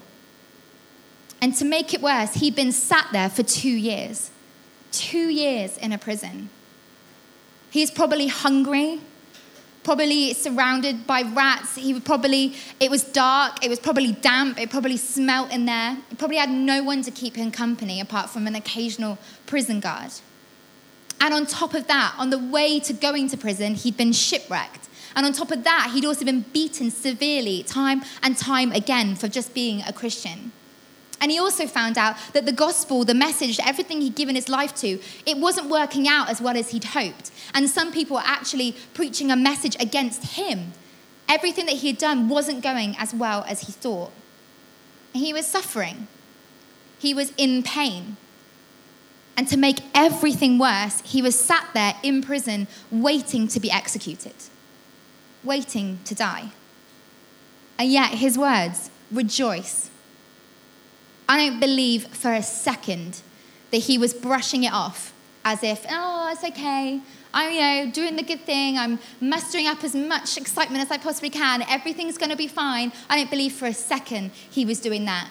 And 1.40 1.54
to 1.56 1.64
make 1.64 1.92
it 1.92 2.00
worse, 2.00 2.34
he'd 2.34 2.56
been 2.56 2.72
sat 2.72 3.08
there 3.12 3.28
for 3.28 3.42
two 3.42 3.68
years. 3.68 4.30
Two 4.90 5.28
years 5.28 5.76
in 5.76 5.92
a 5.92 5.98
prison. 5.98 6.48
He's 7.70 7.90
probably 7.90 8.28
hungry, 8.28 9.00
probably 9.82 10.32
surrounded 10.32 11.06
by 11.06 11.22
rats. 11.22 11.76
He 11.76 11.92
would 11.92 12.04
probably, 12.04 12.54
it 12.80 12.90
was 12.90 13.04
dark, 13.04 13.64
it 13.64 13.68
was 13.68 13.78
probably 13.78 14.12
damp, 14.12 14.58
it 14.58 14.70
probably 14.70 14.96
smelt 14.96 15.52
in 15.52 15.66
there. 15.66 15.98
He 16.08 16.16
probably 16.16 16.38
had 16.38 16.50
no 16.50 16.82
one 16.82 17.02
to 17.02 17.10
keep 17.10 17.36
him 17.36 17.50
company 17.50 18.00
apart 18.00 18.30
from 18.30 18.46
an 18.46 18.54
occasional 18.54 19.18
prison 19.46 19.80
guard. 19.80 20.12
And 21.20 21.32
on 21.32 21.46
top 21.46 21.74
of 21.74 21.86
that, 21.86 22.14
on 22.18 22.30
the 22.30 22.38
way 22.38 22.80
to 22.80 22.92
going 22.92 23.28
to 23.30 23.36
prison, 23.36 23.74
he'd 23.74 23.96
been 23.96 24.12
shipwrecked. 24.12 24.88
And 25.16 25.24
on 25.24 25.32
top 25.32 25.50
of 25.50 25.64
that, 25.64 25.90
he'd 25.94 26.04
also 26.04 26.24
been 26.24 26.42
beaten 26.52 26.90
severely 26.90 27.62
time 27.62 28.02
and 28.22 28.36
time 28.36 28.72
again 28.72 29.14
for 29.14 29.28
just 29.28 29.54
being 29.54 29.82
a 29.82 29.92
Christian. 29.92 30.52
And 31.20 31.30
he 31.30 31.38
also 31.38 31.66
found 31.66 31.96
out 31.96 32.16
that 32.32 32.44
the 32.44 32.52
gospel, 32.52 33.04
the 33.04 33.14
message, 33.14 33.58
everything 33.64 34.00
he'd 34.00 34.14
given 34.16 34.34
his 34.34 34.48
life 34.48 34.74
to, 34.76 34.98
it 35.24 35.38
wasn't 35.38 35.70
working 35.70 36.06
out 36.06 36.28
as 36.28 36.40
well 36.40 36.56
as 36.56 36.70
he'd 36.70 36.84
hoped. 36.84 37.30
And 37.54 37.70
some 37.70 37.92
people 37.92 38.16
were 38.16 38.22
actually 38.26 38.76
preaching 38.92 39.30
a 39.30 39.36
message 39.36 39.76
against 39.80 40.34
him. 40.34 40.72
Everything 41.28 41.66
that 41.66 41.76
he 41.76 41.86
had 41.86 41.98
done 41.98 42.28
wasn't 42.28 42.62
going 42.62 42.94
as 42.98 43.14
well 43.14 43.44
as 43.48 43.62
he 43.62 43.72
thought. 43.72 44.12
He 45.14 45.32
was 45.32 45.46
suffering, 45.46 46.08
he 46.98 47.14
was 47.14 47.32
in 47.38 47.62
pain. 47.62 48.16
And 49.36 49.48
to 49.48 49.56
make 49.56 49.80
everything 49.94 50.58
worse, 50.58 51.00
he 51.00 51.20
was 51.20 51.38
sat 51.38 51.68
there 51.74 51.94
in 52.02 52.22
prison 52.22 52.68
waiting 52.90 53.48
to 53.48 53.60
be 53.60 53.70
executed, 53.70 54.34
waiting 55.42 55.98
to 56.04 56.14
die. 56.14 56.50
And 57.78 57.90
yet, 57.90 58.10
his 58.10 58.38
words, 58.38 58.90
rejoice, 59.10 59.90
I 61.28 61.48
don't 61.48 61.58
believe 61.58 62.06
for 62.08 62.32
a 62.32 62.42
second 62.42 63.22
that 63.70 63.78
he 63.78 63.98
was 63.98 64.14
brushing 64.14 64.62
it 64.62 64.72
off 64.72 65.12
as 65.44 65.62
if, 65.62 65.84
oh, 65.90 66.30
it's 66.32 66.44
okay. 66.44 67.00
I'm, 67.32 67.52
you 67.52 67.60
know, 67.60 67.90
doing 67.90 68.14
the 68.14 68.22
good 68.22 68.42
thing. 68.42 68.78
I'm 68.78 69.00
mustering 69.20 69.66
up 69.66 69.82
as 69.82 69.94
much 69.96 70.36
excitement 70.36 70.82
as 70.84 70.90
I 70.92 70.98
possibly 70.98 71.30
can. 71.30 71.62
Everything's 71.62 72.16
going 72.16 72.30
to 72.30 72.36
be 72.36 72.46
fine. 72.46 72.92
I 73.10 73.16
don't 73.16 73.30
believe 73.30 73.52
for 73.52 73.66
a 73.66 73.74
second 73.74 74.30
he 74.32 74.64
was 74.64 74.78
doing 74.78 75.04
that. 75.06 75.28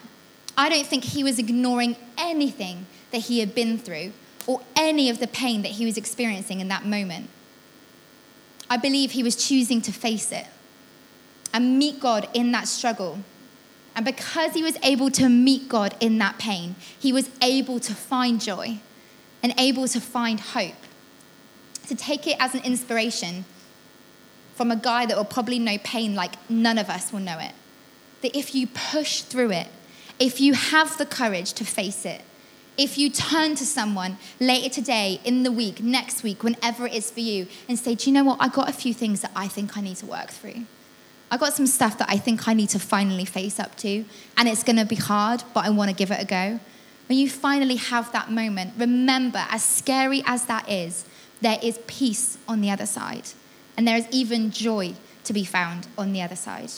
I 0.57 0.67
don't 0.67 0.85
think 0.85 1.05
he 1.05 1.23
was 1.23 1.39
ignoring 1.39 1.95
anything 2.17 2.85
that 3.13 3.21
he 3.21 3.39
had 3.39 3.55
been 3.55 3.77
through 3.77 4.11
or 4.45 4.61
any 4.75 5.09
of 5.09 5.19
the 5.19 5.27
pain 5.27 5.61
that 5.61 5.71
he 5.71 5.85
was 5.85 5.95
experiencing 5.95 6.59
in 6.59 6.67
that 6.67 6.85
moment. 6.85 7.29
I 8.69 8.75
believe 8.75 9.11
he 9.11 9.23
was 9.23 9.37
choosing 9.37 9.81
to 9.83 9.93
face 9.93 10.33
it 10.33 10.47
and 11.53 11.79
meet 11.79 12.01
God 12.01 12.27
in 12.33 12.51
that 12.51 12.67
struggle 12.67 13.19
and 13.95 14.05
because 14.05 14.53
he 14.53 14.63
was 14.63 14.77
able 14.83 15.11
to 15.11 15.29
meet 15.29 15.69
God 15.69 15.95
in 15.99 16.17
that 16.17 16.39
pain, 16.39 16.75
he 16.99 17.13
was 17.13 17.29
able 17.41 17.79
to 17.81 17.93
find 17.93 18.41
joy 18.41 18.79
and 19.41 19.53
able 19.57 19.87
to 19.87 20.01
find 20.01 20.39
hope. 20.39 20.73
To 21.87 21.95
take 21.95 22.25
it 22.25 22.37
as 22.39 22.55
an 22.55 22.63
inspiration 22.63 23.45
from 24.55 24.71
a 24.71 24.75
guy 24.75 25.05
that 25.05 25.17
will 25.17 25.25
probably 25.25 25.59
know 25.59 25.77
pain 25.83 26.15
like 26.15 26.33
none 26.49 26.77
of 26.77 26.89
us 26.89 27.11
will 27.11 27.19
know 27.19 27.37
it. 27.39 27.51
That 28.21 28.35
if 28.35 28.55
you 28.55 28.67
push 28.67 29.21
through 29.21 29.51
it, 29.51 29.67
if 30.17 30.39
you 30.39 30.53
have 30.53 30.97
the 30.97 31.05
courage 31.05 31.53
to 31.53 31.65
face 31.65 32.05
it, 32.05 32.21
if 32.77 32.97
you 32.97 33.09
turn 33.09 33.55
to 33.55 33.65
someone 33.65 34.17
later 34.39 34.69
today, 34.69 35.19
in 35.23 35.43
the 35.43 35.51
week, 35.51 35.81
next 35.81 36.23
week, 36.23 36.43
whenever 36.43 36.87
it 36.87 36.93
is 36.93 37.11
for 37.11 37.19
you, 37.19 37.47
and 37.67 37.77
say, 37.77 37.95
Do 37.95 38.09
you 38.09 38.13
know 38.13 38.23
what? 38.23 38.37
I 38.39 38.47
got 38.47 38.69
a 38.69 38.73
few 38.73 38.93
things 38.93 39.21
that 39.21 39.31
I 39.35 39.47
think 39.47 39.77
I 39.77 39.81
need 39.81 39.97
to 39.97 40.05
work 40.05 40.29
through. 40.29 40.65
I 41.29 41.37
got 41.37 41.53
some 41.53 41.67
stuff 41.67 41.97
that 41.97 42.09
I 42.09 42.17
think 42.17 42.47
I 42.47 42.53
need 42.53 42.69
to 42.69 42.79
finally 42.79 43.25
face 43.25 43.59
up 43.59 43.75
to, 43.77 44.05
and 44.37 44.47
it's 44.47 44.63
going 44.63 44.77
to 44.77 44.85
be 44.85 44.95
hard, 44.95 45.43
but 45.53 45.65
I 45.65 45.69
want 45.69 45.89
to 45.89 45.95
give 45.95 46.11
it 46.11 46.21
a 46.21 46.25
go. 46.25 46.59
When 47.09 47.17
you 47.17 47.29
finally 47.29 47.75
have 47.75 48.11
that 48.11 48.31
moment, 48.31 48.73
remember, 48.77 49.45
as 49.49 49.63
scary 49.63 50.23
as 50.25 50.45
that 50.45 50.69
is, 50.69 51.05
there 51.41 51.59
is 51.61 51.79
peace 51.87 52.37
on 52.47 52.61
the 52.61 52.71
other 52.71 52.85
side, 52.85 53.29
and 53.75 53.87
there 53.87 53.97
is 53.97 54.07
even 54.11 54.51
joy 54.51 54.93
to 55.25 55.33
be 55.33 55.43
found 55.43 55.87
on 55.97 56.13
the 56.13 56.21
other 56.21 56.35
side. 56.35 56.71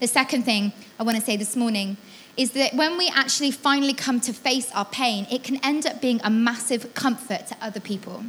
The 0.00 0.06
second 0.06 0.44
thing 0.44 0.72
I 0.98 1.02
want 1.02 1.18
to 1.18 1.24
say 1.24 1.36
this 1.36 1.56
morning 1.56 1.96
is 2.38 2.52
that 2.52 2.72
when 2.72 2.96
we 2.96 3.10
actually 3.14 3.50
finally 3.50 3.92
come 3.92 4.20
to 4.20 4.32
face 4.32 4.70
our 4.72 4.84
pain, 4.84 5.26
it 5.30 5.42
can 5.42 5.56
end 5.64 5.84
up 5.84 6.00
being 6.00 6.20
a 6.22 6.30
massive 6.30 6.94
comfort 6.94 7.48
to 7.48 7.56
other 7.60 7.80
people. 7.80 8.24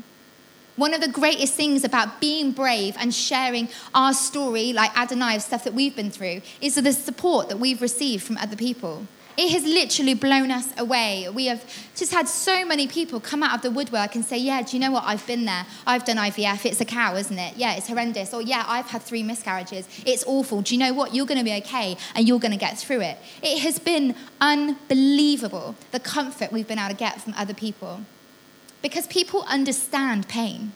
One 0.76 0.94
of 0.94 1.02
the 1.02 1.08
greatest 1.10 1.54
things 1.54 1.84
about 1.84 2.20
being 2.20 2.52
brave 2.52 2.96
and 2.98 3.14
sharing 3.14 3.70
our 3.94 4.14
story, 4.14 4.74
like 4.74 4.92
Adam 4.96 5.18
and 5.18 5.24
I, 5.26 5.36
of 5.36 5.44
stuff 5.44 5.64
that 5.66 5.74
we've 5.74 5.96
been 5.96 6.10
through, 6.10 6.42
is 6.60 6.76
the 6.76 6.92
support 6.92 7.50
that 7.50 7.60
we've 7.60 7.82
received 7.82 8.24
from 8.24 8.38
other 8.38 8.56
people. 8.56 9.06
It 9.42 9.52
has 9.52 9.64
literally 9.64 10.16
blown 10.16 10.52
us 10.52 10.68
away. 10.78 11.30
We 11.30 11.46
have 11.46 11.64
just 11.96 12.12
had 12.12 12.28
so 12.28 12.66
many 12.66 12.88
people 12.88 13.22
come 13.22 13.42
out 13.42 13.56
of 13.56 13.62
the 13.62 13.72
woodwork 13.72 14.16
and 14.16 14.26
say, 14.26 14.38
Yeah, 14.38 14.62
do 14.64 14.76
you 14.76 14.82
know 14.82 14.92
what? 14.92 15.06
I've 15.06 15.26
been 15.26 15.46
there. 15.46 15.66
I've 15.88 16.04
done 16.04 16.18
IVF. 16.18 16.66
It's 16.66 16.82
a 16.82 16.86
cow, 16.86 17.16
isn't 17.16 17.40
it? 17.40 17.56
Yeah, 17.56 17.76
it's 17.76 17.88
horrendous. 17.88 18.34
Or, 18.34 18.42
Yeah, 18.42 18.66
I've 18.68 18.88
had 18.88 19.02
three 19.02 19.24
miscarriages. 19.24 19.88
It's 20.06 20.26
awful. 20.28 20.62
Do 20.62 20.76
you 20.76 20.80
know 20.82 20.92
what? 20.92 21.16
You're 21.16 21.26
going 21.26 21.38
to 21.38 21.46
be 21.46 21.54
okay 21.54 21.96
and 22.16 22.28
you're 22.28 22.40
going 22.40 22.52
to 22.52 22.58
get 22.58 22.78
through 22.78 23.00
it. 23.00 23.18
It 23.42 23.60
has 23.60 23.80
been 23.80 24.14
unbelievable 24.42 25.76
the 25.92 26.02
comfort 26.02 26.52
we've 26.52 26.68
been 26.68 26.78
able 26.78 26.90
to 26.90 26.98
get 26.98 27.22
from 27.22 27.34
other 27.38 27.54
people. 27.54 28.02
Because 28.82 29.08
people 29.08 29.46
understand 29.48 30.28
pain. 30.28 30.74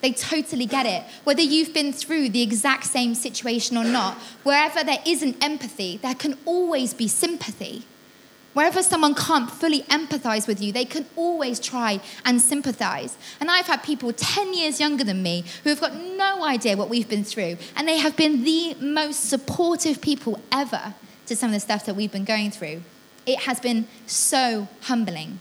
They 0.00 0.12
totally 0.12 0.66
get 0.66 0.86
it. 0.86 1.02
Whether 1.24 1.42
you've 1.42 1.74
been 1.74 1.92
through 1.92 2.28
the 2.30 2.42
exact 2.42 2.84
same 2.84 3.14
situation 3.14 3.76
or 3.76 3.84
not, 3.84 4.16
wherever 4.44 4.84
there 4.84 5.02
isn't 5.04 5.42
empathy, 5.42 5.98
there 6.02 6.14
can 6.14 6.38
always 6.44 6.94
be 6.94 7.08
sympathy. 7.08 7.84
Wherever 8.54 8.82
someone 8.82 9.14
can't 9.14 9.50
fully 9.50 9.82
empathize 9.82 10.48
with 10.48 10.60
you, 10.60 10.72
they 10.72 10.84
can 10.84 11.06
always 11.16 11.60
try 11.60 12.00
and 12.24 12.40
sympathize. 12.40 13.16
And 13.40 13.50
I've 13.50 13.66
had 13.66 13.82
people 13.82 14.12
10 14.12 14.54
years 14.54 14.80
younger 14.80 15.04
than 15.04 15.22
me 15.22 15.44
who 15.62 15.70
have 15.70 15.80
got 15.80 15.94
no 15.94 16.44
idea 16.44 16.76
what 16.76 16.88
we've 16.88 17.08
been 17.08 17.24
through, 17.24 17.58
and 17.76 17.86
they 17.86 17.98
have 17.98 18.16
been 18.16 18.44
the 18.44 18.74
most 18.80 19.28
supportive 19.28 20.00
people 20.00 20.40
ever 20.50 20.94
to 21.26 21.36
some 21.36 21.50
of 21.50 21.54
the 21.54 21.60
stuff 21.60 21.86
that 21.86 21.94
we've 21.94 22.10
been 22.10 22.24
going 22.24 22.50
through. 22.50 22.82
It 23.26 23.40
has 23.40 23.60
been 23.60 23.86
so 24.06 24.66
humbling. 24.82 25.38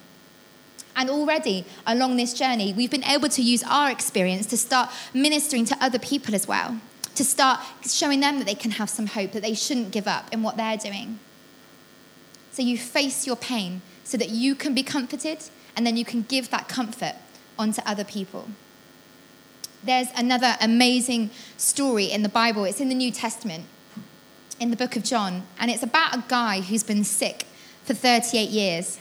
And 0.98 1.12
already 1.12 1.64
along 1.86 2.18
this 2.18 2.34
journey, 2.34 2.74
we've 2.74 2.90
been 2.90 3.04
able 3.04 3.30
to 3.30 3.42
use 3.44 3.64
our 3.64 3.92
experience 3.92 4.48
to 4.48 4.58
start 4.58 4.90
ministering 5.14 5.64
to 5.66 5.78
other 5.80 6.00
people 6.00 6.34
as 6.34 6.48
well, 6.48 6.82
to 7.14 7.24
start 7.24 7.60
showing 7.88 8.20
them 8.20 8.40
that 8.40 8.48
they 8.48 8.56
can 8.56 8.72
have 8.72 8.90
some 8.90 9.06
hope, 9.06 9.32
that 9.34 9.44
they 9.44 9.54
shouldn't 9.54 9.92
give 9.92 10.08
up 10.08 10.34
in 10.34 10.42
what 10.42 10.58
they're 10.58 10.76
doing. 10.76 11.20
So 12.52 12.64
you 12.64 12.80
face 12.80 13.28
your 13.28 13.36
pain 13.36 13.84
so 14.04 14.18
that 14.18 14.30
you 14.30 14.56
can 14.56 14.74
be 14.74 14.82
comforted 14.82 15.44
and 15.76 15.86
then 15.86 15.96
you 15.96 16.04
can 16.04 16.24
give 16.24 16.50
that 16.50 16.68
comfort 16.68 17.14
onto 17.60 17.82
other 17.86 18.04
people. 18.04 18.50
There's 19.84 20.08
another 20.16 20.56
amazing 20.60 21.30
story 21.58 22.06
in 22.06 22.24
the 22.24 22.30
Bible. 22.30 22.66
It's 22.66 22.82
in 22.82 22.90
the 22.90 22.96
New 22.96 23.12
Testament, 23.12 23.66
in 24.60 24.72
the 24.72 24.76
book 24.76 24.96
of 24.96 25.04
John, 25.04 25.44
and 25.60 25.70
it's 25.70 25.84
about 25.84 26.16
a 26.16 26.24
guy 26.28 26.62
who's 26.62 26.82
been 26.82 27.04
sick 27.04 27.46
for 27.84 27.94
38 27.94 28.50
years. 28.50 29.00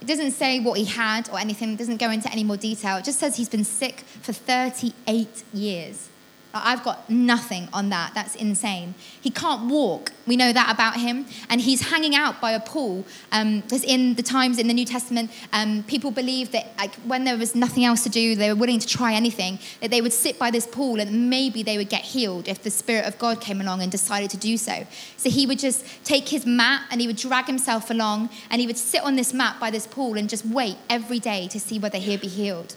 It 0.00 0.06
doesn't 0.06 0.32
say 0.32 0.60
what 0.60 0.78
he 0.78 0.84
had 0.84 1.28
or 1.30 1.38
anything, 1.38 1.72
it 1.72 1.78
doesn't 1.78 1.98
go 1.98 2.10
into 2.10 2.30
any 2.30 2.44
more 2.44 2.56
detail. 2.56 2.98
It 2.98 3.04
just 3.04 3.18
says 3.18 3.36
he's 3.36 3.48
been 3.48 3.64
sick 3.64 4.00
for 4.22 4.32
38 4.32 5.44
years. 5.52 6.09
I've 6.52 6.82
got 6.82 7.08
nothing 7.08 7.68
on 7.72 7.90
that. 7.90 8.12
That's 8.14 8.34
insane. 8.34 8.94
He 9.20 9.30
can't 9.30 9.70
walk. 9.70 10.12
We 10.26 10.36
know 10.36 10.52
that 10.52 10.72
about 10.72 10.96
him. 10.96 11.26
And 11.48 11.60
he's 11.60 11.90
hanging 11.90 12.16
out 12.16 12.40
by 12.40 12.52
a 12.52 12.60
pool. 12.60 13.04
Um, 13.30 13.60
because 13.60 13.84
in 13.84 14.14
the 14.14 14.22
times 14.22 14.58
in 14.58 14.66
the 14.66 14.74
New 14.74 14.84
Testament, 14.84 15.30
um, 15.52 15.84
people 15.84 16.10
believed 16.10 16.50
that 16.52 16.72
like, 16.76 16.94
when 16.96 17.22
there 17.24 17.36
was 17.36 17.54
nothing 17.54 17.84
else 17.84 18.02
to 18.02 18.08
do, 18.08 18.34
they 18.34 18.48
were 18.48 18.58
willing 18.58 18.80
to 18.80 18.86
try 18.86 19.14
anything, 19.14 19.60
that 19.80 19.90
they 19.90 20.00
would 20.00 20.12
sit 20.12 20.38
by 20.38 20.50
this 20.50 20.66
pool 20.66 20.98
and 20.98 21.30
maybe 21.30 21.62
they 21.62 21.76
would 21.76 21.88
get 21.88 22.02
healed 22.02 22.48
if 22.48 22.62
the 22.62 22.70
Spirit 22.70 23.06
of 23.06 23.16
God 23.18 23.40
came 23.40 23.60
along 23.60 23.82
and 23.82 23.92
decided 23.92 24.30
to 24.30 24.36
do 24.36 24.56
so. 24.56 24.86
So 25.16 25.30
he 25.30 25.46
would 25.46 25.60
just 25.60 25.84
take 26.04 26.28
his 26.28 26.44
mat 26.46 26.82
and 26.90 27.00
he 27.00 27.06
would 27.06 27.16
drag 27.16 27.46
himself 27.46 27.90
along 27.90 28.28
and 28.50 28.60
he 28.60 28.66
would 28.66 28.78
sit 28.78 29.02
on 29.02 29.14
this 29.14 29.32
mat 29.32 29.60
by 29.60 29.70
this 29.70 29.86
pool 29.86 30.18
and 30.18 30.28
just 30.28 30.44
wait 30.44 30.78
every 30.88 31.20
day 31.20 31.46
to 31.48 31.60
see 31.60 31.78
whether 31.78 31.98
he'd 31.98 32.20
be 32.20 32.28
healed. 32.28 32.74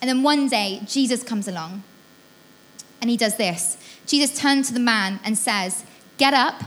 And 0.00 0.08
then 0.08 0.22
one 0.22 0.48
day, 0.48 0.82
Jesus 0.86 1.24
comes 1.24 1.48
along 1.48 1.82
and 3.00 3.10
he 3.10 3.16
does 3.16 3.36
this 3.36 3.76
Jesus 4.06 4.38
turns 4.38 4.68
to 4.68 4.74
the 4.74 4.80
man 4.80 5.20
and 5.24 5.36
says, 5.36 5.84
Get 6.18 6.32
up, 6.32 6.62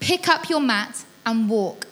pick 0.00 0.28
up 0.28 0.48
your 0.48 0.60
mat, 0.60 1.04
and 1.26 1.48
walk. 1.48 1.86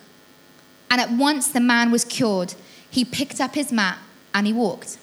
And 0.90 1.00
at 1.00 1.10
once 1.10 1.48
the 1.48 1.60
man 1.60 1.90
was 1.90 2.04
cured. 2.04 2.54
He 2.90 3.04
picked 3.04 3.40
up 3.40 3.54
his 3.54 3.72
mat 3.72 3.98
and 4.34 4.46
he 4.46 4.52
walked. 4.52 4.98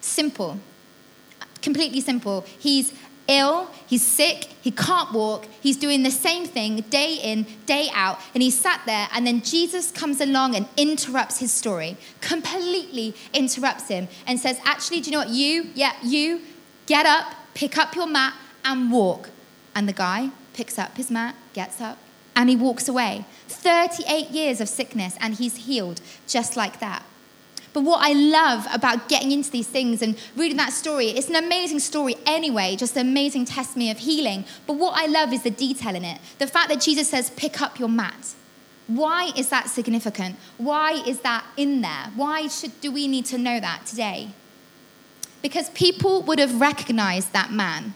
Simple, 0.00 0.58
completely 1.60 2.00
simple. 2.00 2.44
He's 2.58 2.94
ill, 3.28 3.70
he's 3.86 4.02
sick, 4.02 4.48
he 4.60 4.70
can't 4.70 5.12
walk, 5.12 5.46
he's 5.60 5.76
doing 5.76 6.02
the 6.02 6.10
same 6.10 6.44
thing 6.44 6.80
day 6.90 7.14
in, 7.22 7.46
day 7.66 7.88
out, 7.94 8.18
and 8.34 8.42
he 8.42 8.50
sat 8.50 8.82
there, 8.84 9.08
and 9.12 9.26
then 9.26 9.42
Jesus 9.42 9.92
comes 9.92 10.20
along 10.20 10.56
and 10.56 10.66
interrupts 10.76 11.38
his 11.38 11.52
story, 11.52 11.96
completely 12.20 13.14
interrupts 13.32 13.88
him, 13.88 14.08
and 14.26 14.40
says, 14.40 14.58
Actually, 14.64 15.00
do 15.00 15.10
you 15.10 15.12
know 15.12 15.24
what? 15.24 15.28
You, 15.28 15.68
yeah, 15.74 15.92
you, 16.02 16.40
Get 16.92 17.06
up, 17.06 17.32
pick 17.54 17.78
up 17.78 17.96
your 17.96 18.06
mat, 18.06 18.34
and 18.66 18.92
walk. 18.92 19.30
And 19.74 19.88
the 19.88 19.94
guy 19.94 20.28
picks 20.52 20.78
up 20.78 20.98
his 20.98 21.10
mat, 21.10 21.34
gets 21.54 21.80
up, 21.80 21.96
and 22.36 22.50
he 22.50 22.54
walks 22.54 22.86
away. 22.86 23.24
38 23.48 24.28
years 24.28 24.60
of 24.60 24.68
sickness, 24.68 25.16
and 25.18 25.36
he's 25.36 25.56
healed 25.64 26.02
just 26.28 26.54
like 26.54 26.80
that. 26.80 27.02
But 27.72 27.84
what 27.84 28.00
I 28.02 28.12
love 28.12 28.66
about 28.70 29.08
getting 29.08 29.32
into 29.32 29.50
these 29.50 29.68
things 29.68 30.02
and 30.02 30.18
reading 30.36 30.58
that 30.58 30.74
story, 30.74 31.06
it's 31.06 31.30
an 31.30 31.36
amazing 31.36 31.78
story 31.78 32.14
anyway, 32.26 32.76
just 32.76 32.94
an 32.94 33.08
amazing 33.08 33.46
testimony 33.46 33.90
of 33.90 34.00
healing. 34.00 34.44
But 34.66 34.74
what 34.74 34.92
I 34.94 35.06
love 35.06 35.32
is 35.32 35.44
the 35.44 35.50
detail 35.50 35.94
in 35.94 36.04
it. 36.04 36.20
The 36.38 36.46
fact 36.46 36.68
that 36.68 36.82
Jesus 36.82 37.08
says, 37.08 37.30
pick 37.30 37.62
up 37.62 37.78
your 37.78 37.88
mat. 37.88 38.34
Why 38.86 39.32
is 39.34 39.48
that 39.48 39.70
significant? 39.70 40.36
Why 40.58 41.02
is 41.06 41.20
that 41.20 41.46
in 41.56 41.80
there? 41.80 42.10
Why 42.14 42.48
should, 42.48 42.78
do 42.82 42.92
we 42.92 43.08
need 43.08 43.24
to 43.26 43.38
know 43.38 43.60
that 43.60 43.86
today? 43.86 44.32
Because 45.42 45.70
people 45.70 46.22
would 46.22 46.38
have 46.38 46.60
recognized 46.60 47.32
that 47.32 47.52
man 47.52 47.94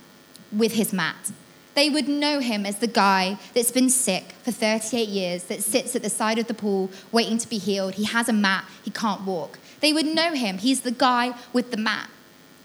with 0.53 0.73
his 0.73 0.93
mat. 0.93 1.33
They 1.75 1.91
would 1.91 2.09
know 2.09 2.41
him 2.41 2.65
as 2.65 2.79
the 2.79 2.87
guy 2.87 3.39
that's 3.55 3.71
been 3.71 3.91
sick 3.91 4.33
for 4.43 4.51
38 4.51 5.09
years, 5.09 5.45
that 5.45 5.63
sits 5.63 5.95
at 5.95 6.03
the 6.03 6.11
side 6.11 6.39
of 6.39 6.47
the 6.47 6.55
pool 6.55 6.91
waiting 7.13 7.39
to 7.39 7.49
be 7.49 7.59
healed. 7.59 7.95
He 7.95 8.05
has 8.05 8.29
a 8.29 8.33
mat, 8.33 8.65
he 8.83 8.91
can't 8.91 9.23
walk. 9.23 9.59
They 9.81 9.93
would 9.93 10.07
know 10.07 10.33
him. 10.33 10.59
He's 10.59 10.81
the 10.81 10.91
guy 10.91 11.35
with 11.53 11.71
the 11.71 11.77
mat. 11.77 12.09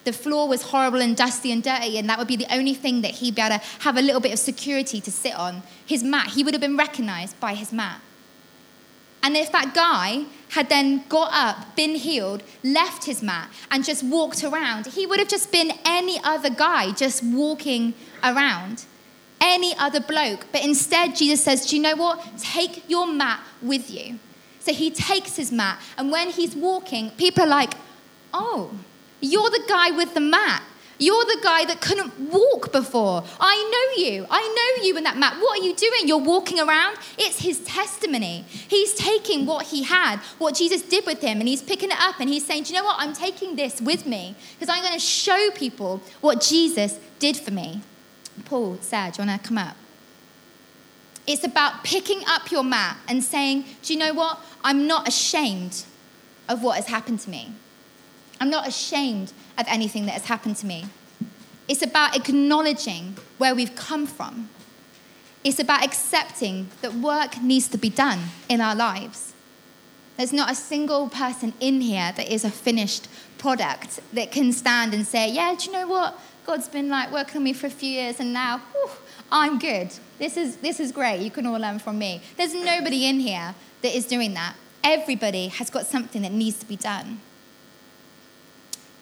The 0.04 0.13
floor 0.13 0.48
was 0.48 0.63
horrible 0.63 1.02
and 1.02 1.15
dusty 1.15 1.52
and 1.52 1.62
dirty, 1.62 1.98
and 1.98 2.10
that 2.10 2.17
would 2.17 2.28
be 2.28 2.38
the 2.38 2.52
only 2.52 2.74
thing 2.74 3.02
that 3.02 3.12
he'd 3.12 3.36
be 3.36 3.41
able 3.41 3.58
to 3.60 3.63
have 3.80 3.98
a 3.98 4.02
little 4.02 4.22
bit 4.22 4.32
of 4.32 4.39
security 4.39 5.00
to 5.02 5.12
sit 5.12 5.36
on. 5.36 5.62
His 5.86 6.04
mat, 6.04 6.30
he 6.30 6.44
would 6.44 6.54
have 6.54 6.62
been 6.62 6.78
recognized 6.78 7.39
by 7.39 7.54
his 7.54 7.72
mat. 7.72 8.00
And 9.22 9.38
if 9.38 9.52
that 9.52 9.76
guy 9.76 10.24
had 10.52 10.68
then 10.68 11.04
got 11.08 11.32
up, 11.32 11.76
been 11.78 11.96
healed, 11.96 12.44
left 12.64 13.06
his 13.06 13.24
mat, 13.24 13.50
and 13.70 13.86
just 13.86 14.04
walked 14.04 14.44
around, 14.44 14.86
he 14.86 15.06
would 15.06 15.18
have 15.18 15.30
just 15.30 15.50
been 15.52 15.72
any 15.86 16.20
other 16.24 16.50
guy 16.50 16.92
just 16.92 17.24
walking 17.24 17.94
around, 18.22 18.86
any 19.40 19.74
other 19.78 20.02
bloke. 20.02 20.46
But 20.52 20.64
instead, 20.64 21.16
Jesus 21.16 21.42
says, 21.42 21.66
Do 21.66 21.78
you 21.78 21.82
know 21.82 21.96
what? 21.96 22.38
Take 22.38 22.90
your 22.90 23.08
mat 23.08 23.40
with 23.62 23.90
you. 23.90 24.20
So 24.60 24.74
he 24.74 24.92
takes 24.92 25.38
his 25.38 25.54
mat, 25.54 25.80
and 25.98 26.12
when 26.12 26.30
he's 26.30 26.54
walking, 26.54 27.12
people 27.12 27.44
are 27.44 27.48
like, 27.48 27.74
Oh, 28.34 28.72
you're 29.22 29.50
the 29.50 29.64
guy 29.70 29.92
with 29.92 30.14
the 30.14 30.20
mat. 30.20 30.64
You're 31.02 31.26
the 31.26 31.40
guy 31.42 31.66
that 31.66 31.82
couldn't 31.82 32.14
walk 32.32 32.72
before. 32.72 33.24
I 33.40 33.56
know 33.74 34.04
you. 34.06 34.28
I 34.30 34.42
know 34.78 34.84
you 34.86 34.96
in 34.98 35.04
that 35.06 35.18
mat. 35.18 35.34
What 35.40 35.60
are 35.60 35.64
you 35.64 35.76
doing? 35.76 36.08
You're 36.08 36.20
walking 36.20 36.60
around. 36.60 36.96
It's 37.18 37.40
his 37.40 37.60
testimony. 37.62 38.46
He's 38.48 38.94
taking 38.94 39.48
what 39.48 39.66
he 39.66 39.82
had, 39.82 40.18
what 40.38 40.54
Jesus 40.54 40.84
did 40.84 41.08
with 41.08 41.20
him, 41.20 41.40
and 41.40 41.48
he's 41.48 41.64
picking 41.64 41.90
it 41.90 41.98
up 42.00 42.20
and 42.20 42.30
he's 42.30 42.46
saying, 42.46 42.64
Do 42.64 42.74
you 42.74 42.80
know 42.80 42.86
what? 42.86 42.98
I'm 43.00 43.14
taking 43.14 43.56
this 43.56 43.82
with 43.82 44.06
me 44.06 44.36
because 44.60 44.70
I'm 44.70 44.84
going 44.84 44.94
to 44.94 45.00
show 45.00 45.50
people 45.56 46.04
what 46.22 46.40
Jesus 46.40 47.00
did 47.18 47.36
for 47.36 47.50
me. 47.50 47.82
Paul, 48.46 48.78
Sarah, 48.82 49.12
do 49.12 49.24
you 49.24 49.28
want 49.28 49.42
to 49.42 49.48
come 49.48 49.58
up? 49.58 49.76
It's 51.26 51.44
about 51.44 51.84
picking 51.84 52.22
up 52.28 52.52
your 52.52 52.64
mat 52.64 52.98
and 53.08 53.24
saying, 53.24 53.66
Do 53.82 53.92
you 53.92 53.98
know 53.98 54.14
what? 54.14 54.40
I'm 54.64 54.86
not 54.86 55.08
ashamed 55.08 55.84
of 56.48 56.62
what 56.62 56.76
has 56.76 56.86
happened 56.86 57.22
to 57.22 57.32
me. 57.32 57.54
I'm 58.41 58.49
not 58.49 58.67
ashamed 58.67 59.34
of 59.56 59.67
anything 59.67 60.08
that 60.08 60.13
has 60.13 60.25
happened 60.25 60.58
to 60.58 60.65
me. 60.65 60.86
It's 61.67 61.84
about 61.84 62.17
acknowledging 62.17 63.15
where 63.38 63.54
we've 63.54 63.75
come 63.75 64.08
from. 64.08 64.49
It's 65.43 65.60
about 65.60 65.86
accepting 65.86 66.69
that 66.82 66.95
work 66.95 67.39
needs 67.43 67.67
to 67.67 67.77
be 67.77 67.89
done 67.89 68.19
in 68.49 68.60
our 68.60 68.75
lives. 68.75 69.34
There's 70.17 70.34
not 70.34 70.51
a 70.51 70.56
single 70.56 71.08
person 71.08 71.54
in 71.60 71.82
here 71.82 72.13
that 72.17 72.34
is 72.34 72.43
a 72.43 72.49
finished 72.49 73.08
product 73.38 73.99
that 74.12 74.32
can 74.32 74.51
stand 74.54 74.95
and 74.95 75.06
say, 75.06 75.32
Yeah, 75.32 75.54
do 75.56 75.65
you 75.65 75.71
know 75.71 75.88
what? 75.88 76.19
God's 76.43 76.67
been 76.67 76.89
like 76.89 77.12
working 77.12 77.38
on 77.38 77.43
me 77.43 77.54
for 77.54 77.67
a 77.67 77.71
few 77.71 77.91
years 77.91 78.19
and 78.19 78.34
now 78.34 78.60
whew, 78.71 78.89
I'm 79.32 79.60
good. 79.60 79.91
This 80.17 80.36
is, 80.36 80.58
this 80.58 80.80
is 80.80 80.91
great. 80.91 81.21
You 81.21 81.30
can 81.30 81.45
all 81.45 81.60
learn 81.60 81.77
from 81.77 81.99
me. 81.99 82.21
There's 82.38 82.56
nobody 82.56 83.06
in 83.06 83.19
here 83.19 83.54
that 83.84 83.95
is 83.95 84.08
doing 84.08 84.34
that. 84.34 84.56
Everybody 84.84 85.49
has 85.49 85.69
got 85.69 85.86
something 85.86 86.23
that 86.23 86.32
needs 86.32 86.58
to 86.58 86.65
be 86.65 86.75
done. 86.75 87.21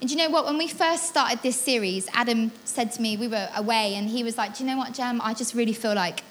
And 0.01 0.09
you 0.09 0.15
know 0.15 0.29
what? 0.29 0.45
When 0.45 0.57
we 0.57 0.67
first 0.67 1.07
started 1.07 1.41
this 1.41 1.59
series, 1.59 2.07
Adam 2.13 2.51
said 2.63 2.91
to 2.93 3.01
me, 3.01 3.17
we 3.17 3.27
were 3.27 3.49
away, 3.55 3.95
and 3.95 4.09
he 4.09 4.23
was 4.23 4.37
like, 4.37 4.57
Do 4.57 4.63
you 4.63 4.69
know 4.69 4.77
what, 4.77 4.93
Jem? 4.93 5.19
I 5.21 5.33
just 5.33 5.53
really 5.53 5.73
feel 5.73 5.93
like 5.93 6.23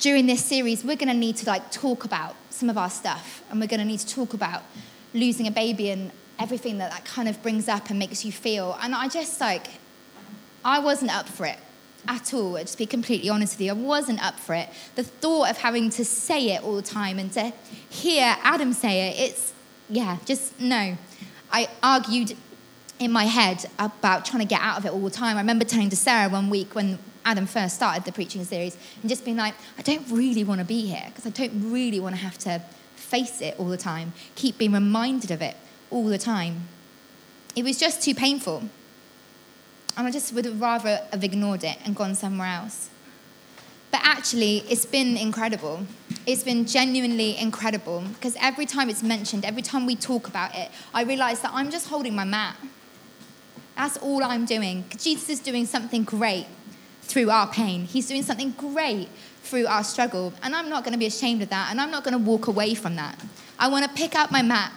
during 0.00 0.26
this 0.26 0.44
series, 0.44 0.84
we're 0.84 0.96
going 0.96 1.08
to 1.08 1.14
need 1.14 1.36
to 1.36 1.46
like 1.46 1.70
talk 1.70 2.04
about 2.04 2.34
some 2.50 2.68
of 2.68 2.76
our 2.76 2.90
stuff, 2.90 3.44
and 3.48 3.60
we're 3.60 3.68
going 3.68 3.80
to 3.80 3.86
need 3.86 4.00
to 4.00 4.08
talk 4.12 4.34
about 4.34 4.62
losing 5.12 5.46
a 5.46 5.52
baby 5.52 5.90
and 5.90 6.10
everything 6.38 6.78
that 6.78 6.90
that 6.90 7.04
kind 7.04 7.28
of 7.28 7.40
brings 7.42 7.68
up 7.68 7.90
and 7.90 7.98
makes 7.98 8.24
you 8.24 8.32
feel. 8.32 8.76
And 8.82 8.94
I 8.94 9.08
just 9.08 9.40
like, 9.40 9.68
I 10.64 10.80
wasn't 10.80 11.14
up 11.14 11.28
for 11.28 11.46
it 11.46 11.58
at 12.08 12.34
all. 12.34 12.56
I'll 12.56 12.64
just 12.64 12.78
be 12.78 12.86
completely 12.86 13.30
honest 13.30 13.54
with 13.54 13.66
you. 13.66 13.70
I 13.70 13.74
wasn't 13.74 14.24
up 14.24 14.38
for 14.38 14.54
it. 14.54 14.68
The 14.96 15.04
thought 15.04 15.50
of 15.50 15.58
having 15.58 15.90
to 15.90 16.04
say 16.04 16.50
it 16.50 16.62
all 16.62 16.76
the 16.76 16.82
time 16.82 17.18
and 17.18 17.32
to 17.34 17.52
hear 17.88 18.36
Adam 18.42 18.72
say 18.72 19.10
it, 19.10 19.30
it's, 19.30 19.52
yeah, 19.88 20.18
just 20.24 20.60
no. 20.60 20.96
I 21.52 21.68
argued 21.82 22.36
in 22.98 23.10
my 23.10 23.24
head 23.24 23.66
about 23.78 24.24
trying 24.24 24.40
to 24.40 24.48
get 24.48 24.60
out 24.60 24.78
of 24.78 24.86
it 24.86 24.92
all 24.92 25.00
the 25.00 25.10
time. 25.10 25.36
I 25.36 25.40
remember 25.40 25.64
telling 25.64 25.90
to 25.90 25.96
Sarah 25.96 26.28
one 26.28 26.50
week 26.50 26.74
when 26.74 26.98
Adam 27.24 27.46
first 27.46 27.76
started 27.76 28.04
the 28.04 28.12
preaching 28.12 28.44
series 28.44 28.76
and 29.00 29.08
just 29.08 29.24
being 29.24 29.36
like, 29.36 29.54
I 29.78 29.82
don't 29.82 30.08
really 30.10 30.44
want 30.44 30.60
to 30.60 30.64
be 30.64 30.86
here 30.86 31.04
because 31.06 31.26
I 31.26 31.30
don't 31.30 31.72
really 31.72 32.00
want 32.00 32.14
to 32.14 32.20
have 32.20 32.38
to 32.38 32.62
face 32.94 33.40
it 33.40 33.54
all 33.58 33.68
the 33.68 33.76
time, 33.76 34.12
keep 34.34 34.58
being 34.58 34.72
reminded 34.72 35.30
of 35.30 35.42
it 35.42 35.56
all 35.90 36.04
the 36.06 36.18
time. 36.18 36.68
It 37.54 37.64
was 37.64 37.78
just 37.78 38.02
too 38.02 38.14
painful. 38.14 38.64
And 39.96 40.06
I 40.06 40.10
just 40.10 40.32
would 40.32 40.44
have 40.44 40.60
rather 40.60 41.00
have 41.12 41.22
ignored 41.22 41.62
it 41.62 41.76
and 41.84 41.94
gone 41.94 42.14
somewhere 42.14 42.48
else. 42.48 42.90
But 43.92 44.00
actually, 44.02 44.58
it's 44.68 44.84
been 44.84 45.16
incredible. 45.16 45.86
It's 46.26 46.42
been 46.42 46.66
genuinely 46.66 47.38
incredible 47.38 48.00
because 48.00 48.36
every 48.40 48.66
time 48.66 48.90
it's 48.90 49.04
mentioned, 49.04 49.44
every 49.44 49.62
time 49.62 49.86
we 49.86 49.94
talk 49.94 50.26
about 50.26 50.52
it, 50.56 50.70
I 50.92 51.04
realize 51.04 51.42
that 51.42 51.52
I'm 51.54 51.70
just 51.70 51.88
holding 51.88 52.12
my 52.16 52.24
mat. 52.24 52.56
That's 53.76 53.96
all 53.98 54.22
I'm 54.22 54.44
doing. 54.44 54.84
Jesus 54.96 55.28
is 55.28 55.40
doing 55.40 55.66
something 55.66 56.04
great 56.04 56.46
through 57.02 57.30
our 57.30 57.46
pain. 57.46 57.84
He's 57.84 58.08
doing 58.08 58.22
something 58.22 58.52
great 58.52 59.08
through 59.42 59.66
our 59.66 59.84
struggle. 59.84 60.32
And 60.42 60.54
I'm 60.54 60.68
not 60.68 60.84
going 60.84 60.92
to 60.92 60.98
be 60.98 61.06
ashamed 61.06 61.42
of 61.42 61.50
that. 61.50 61.68
And 61.70 61.80
I'm 61.80 61.90
not 61.90 62.04
going 62.04 62.12
to 62.12 62.24
walk 62.24 62.46
away 62.46 62.74
from 62.74 62.96
that. 62.96 63.18
I 63.58 63.68
want 63.68 63.84
to 63.84 63.90
pick 63.90 64.14
up 64.14 64.30
my 64.30 64.42
mat 64.42 64.72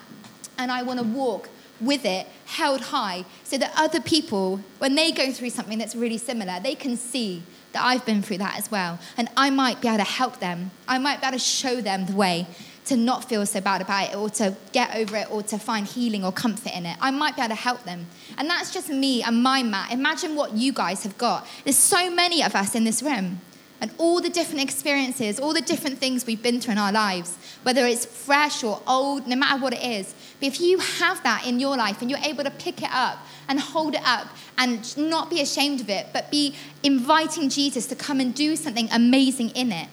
and 0.57 0.71
I 0.71 0.83
want 0.83 0.99
to 0.99 1.05
walk 1.05 1.49
with 1.79 2.05
it 2.05 2.27
held 2.45 2.81
high 2.81 3.23
so 3.43 3.57
that 3.57 3.71
other 3.75 4.01
people, 4.01 4.61
when 4.79 4.95
they 4.95 5.11
go 5.11 5.31
through 5.31 5.51
something 5.51 5.77
that's 5.77 5.95
really 5.95 6.17
similar, 6.17 6.59
they 6.59 6.75
can 6.75 6.97
see 6.97 7.43
that 7.73 7.83
I've 7.83 8.05
been 8.05 8.21
through 8.21 8.39
that 8.39 8.57
as 8.57 8.71
well. 8.71 8.99
And 9.17 9.29
I 9.37 9.49
might 9.49 9.81
be 9.81 9.87
able 9.87 9.97
to 9.97 10.03
help 10.03 10.39
them. 10.39 10.71
I 10.87 10.97
might 10.97 11.21
be 11.21 11.27
able 11.27 11.37
to 11.37 11.43
show 11.43 11.81
them 11.81 12.05
the 12.05 12.15
way 12.15 12.47
to 12.87 12.97
not 12.97 13.27
feel 13.27 13.45
so 13.45 13.61
bad 13.61 13.81
about 13.81 14.09
it 14.09 14.15
or 14.15 14.29
to 14.29 14.55
get 14.71 14.95
over 14.95 15.15
it 15.17 15.31
or 15.31 15.43
to 15.43 15.57
find 15.57 15.85
healing 15.85 16.23
or 16.23 16.31
comfort 16.31 16.75
in 16.75 16.85
it. 16.85 16.97
I 17.01 17.11
might 17.11 17.35
be 17.35 17.41
able 17.41 17.55
to 17.55 17.61
help 17.61 17.83
them. 17.83 18.07
And 18.37 18.49
that's 18.49 18.73
just 18.73 18.89
me 18.89 19.23
and 19.23 19.41
my 19.41 19.63
mat. 19.63 19.91
Imagine 19.91 20.35
what 20.35 20.53
you 20.53 20.71
guys 20.71 21.03
have 21.03 21.17
got. 21.17 21.47
There's 21.63 21.77
so 21.77 22.09
many 22.09 22.43
of 22.43 22.55
us 22.55 22.75
in 22.75 22.83
this 22.83 23.01
room. 23.01 23.41
And 23.79 23.91
all 23.99 24.21
the 24.21 24.29
different 24.29 24.63
experiences, 24.63 25.39
all 25.39 25.53
the 25.53 25.61
different 25.61 25.99
things 25.99 26.25
we've 26.25 26.41
been 26.41 26.59
through 26.59 26.71
in 26.71 26.77
our 26.79 26.91
lives, 26.91 27.37
whether 27.61 27.85
it's 27.85 28.05
fresh 28.05 28.63
or 28.63 28.81
old, 28.87 29.27
no 29.27 29.35
matter 29.35 29.61
what 29.61 29.71
it 29.71 29.83
is. 29.83 30.15
But 30.39 30.47
if 30.47 30.59
you 30.59 30.79
have 30.79 31.21
that 31.21 31.45
in 31.45 31.59
your 31.59 31.77
life 31.77 32.01
and 32.01 32.09
you're 32.09 32.19
able 32.23 32.43
to 32.43 32.49
pick 32.49 32.81
it 32.81 32.89
up 32.91 33.19
and 33.47 33.59
hold 33.59 33.93
it 33.93 34.01
up 34.03 34.29
and 34.57 34.97
not 34.97 35.29
be 35.29 35.41
ashamed 35.41 35.81
of 35.81 35.89
it, 35.89 36.07
but 36.11 36.31
be 36.31 36.55
inviting 36.81 37.49
Jesus 37.49 37.85
to 37.87 37.95
come 37.95 38.19
and 38.19 38.33
do 38.33 38.55
something 38.55 38.89
amazing 38.91 39.49
in 39.49 39.71
it, 39.71 39.89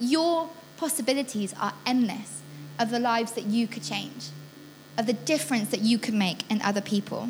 your 0.00 0.48
possibilities 0.78 1.54
are 1.60 1.74
endless 1.84 2.40
of 2.78 2.90
the 2.90 2.98
lives 2.98 3.32
that 3.32 3.44
you 3.44 3.66
could 3.66 3.82
change, 3.82 4.28
of 4.96 5.06
the 5.06 5.12
difference 5.12 5.68
that 5.70 5.80
you 5.80 5.98
could 5.98 6.14
make 6.14 6.50
in 6.50 6.62
other 6.62 6.80
people. 6.80 7.28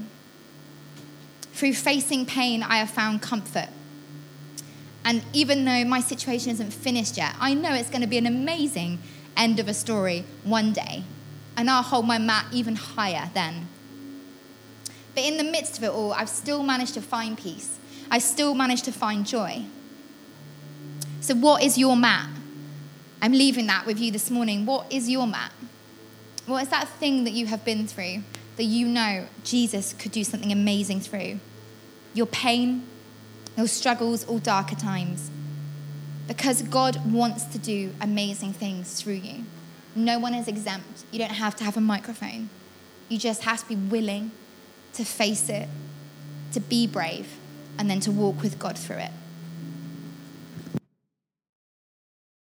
Through 1.53 1.75
facing 1.75 2.27
pain, 2.27 2.63
I 2.63 2.77
have 2.77 2.91
found 2.91 3.23
comfort. 3.23 3.71
And 5.05 5.25
even 5.33 5.65
though 5.65 5.85
my 5.85 6.01
situation 6.01 6.53
isn't 6.53 6.73
finished 6.73 7.17
yet, 7.17 7.35
I 7.41 7.55
know 7.55 7.73
it's 7.73 7.89
going 7.89 8.03
to 8.03 8.07
be 8.07 8.19
an 8.19 8.27
amazing 8.27 8.99
end 9.37 9.59
of 9.59 9.67
a 9.67 9.75
story 9.75 10.25
one 10.45 10.73
day. 10.73 11.03
And 11.57 11.69
I'll 11.71 11.83
hold 11.83 12.07
my 12.07 12.19
mat 12.19 12.47
even 12.53 12.77
higher 12.77 13.31
then. 13.35 13.67
But 15.15 15.25
in 15.25 15.37
the 15.37 15.45
midst 15.45 15.79
of 15.79 15.85
it 15.85 15.91
all, 15.91 16.13
I've 16.13 16.29
still 16.29 16.63
managed 16.63 16.95
to 16.95 17.01
find 17.01 17.37
peace. 17.37 17.79
I 18.11 18.19
still 18.19 18.55
managed 18.55 18.85
to 18.85 18.93
find 18.93 19.27
joy. 19.27 19.65
So, 21.21 21.35
what 21.35 21.63
is 21.63 21.77
your 21.77 21.97
mat? 21.97 22.29
I'm 23.21 23.33
leaving 23.33 23.67
that 23.67 23.85
with 23.85 23.99
you 23.99 24.13
this 24.13 24.31
morning. 24.31 24.65
What 24.65 24.93
is 24.93 25.09
your 25.09 25.27
mat? 25.27 25.53
What 26.47 26.63
is 26.63 26.69
that 26.69 26.89
thing 26.89 27.25
that 27.25 27.33
you 27.33 27.47
have 27.47 27.65
been 27.65 27.87
through 27.87 28.23
that 28.57 28.65
you 28.65 28.87
know 28.87 29.27
Jesus 29.45 29.93
could 29.93 30.13
do 30.13 30.25
something 30.25 30.53
amazing 30.53 31.01
through? 31.01 31.41
Your 32.15 32.27
pain, 32.27 32.87
your 33.57 33.67
struggles, 33.67 34.25
or 34.25 34.39
darker 34.39 34.77
times. 34.77 35.31
Because 36.27 36.63
God 36.63 37.13
wants 37.13 37.45
to 37.47 37.59
do 37.59 37.93
amazing 38.01 38.53
things 38.53 39.01
through 39.01 39.15
you. 39.15 39.45
No 39.97 40.19
one 40.19 40.35
is 40.35 40.47
exempt. 40.47 41.05
You 41.11 41.19
don't 41.19 41.31
have 41.33 41.57
to 41.57 41.65
have 41.65 41.77
a 41.77 41.81
microphone. 41.81 42.51
You 43.09 43.19
just 43.19 43.43
have 43.43 43.61
to 43.63 43.69
be 43.69 43.75
willing 43.75 44.31
to 44.93 45.05
face 45.05 45.49
it, 45.49 45.69
to 46.53 46.61
be 46.61 46.87
brave, 46.87 47.37
and 47.79 47.91
then 47.91 48.01
to 48.01 48.13
walk 48.13 48.43
with 48.43 48.59
God 48.59 48.79
through 48.79 48.97
it. 48.97 49.11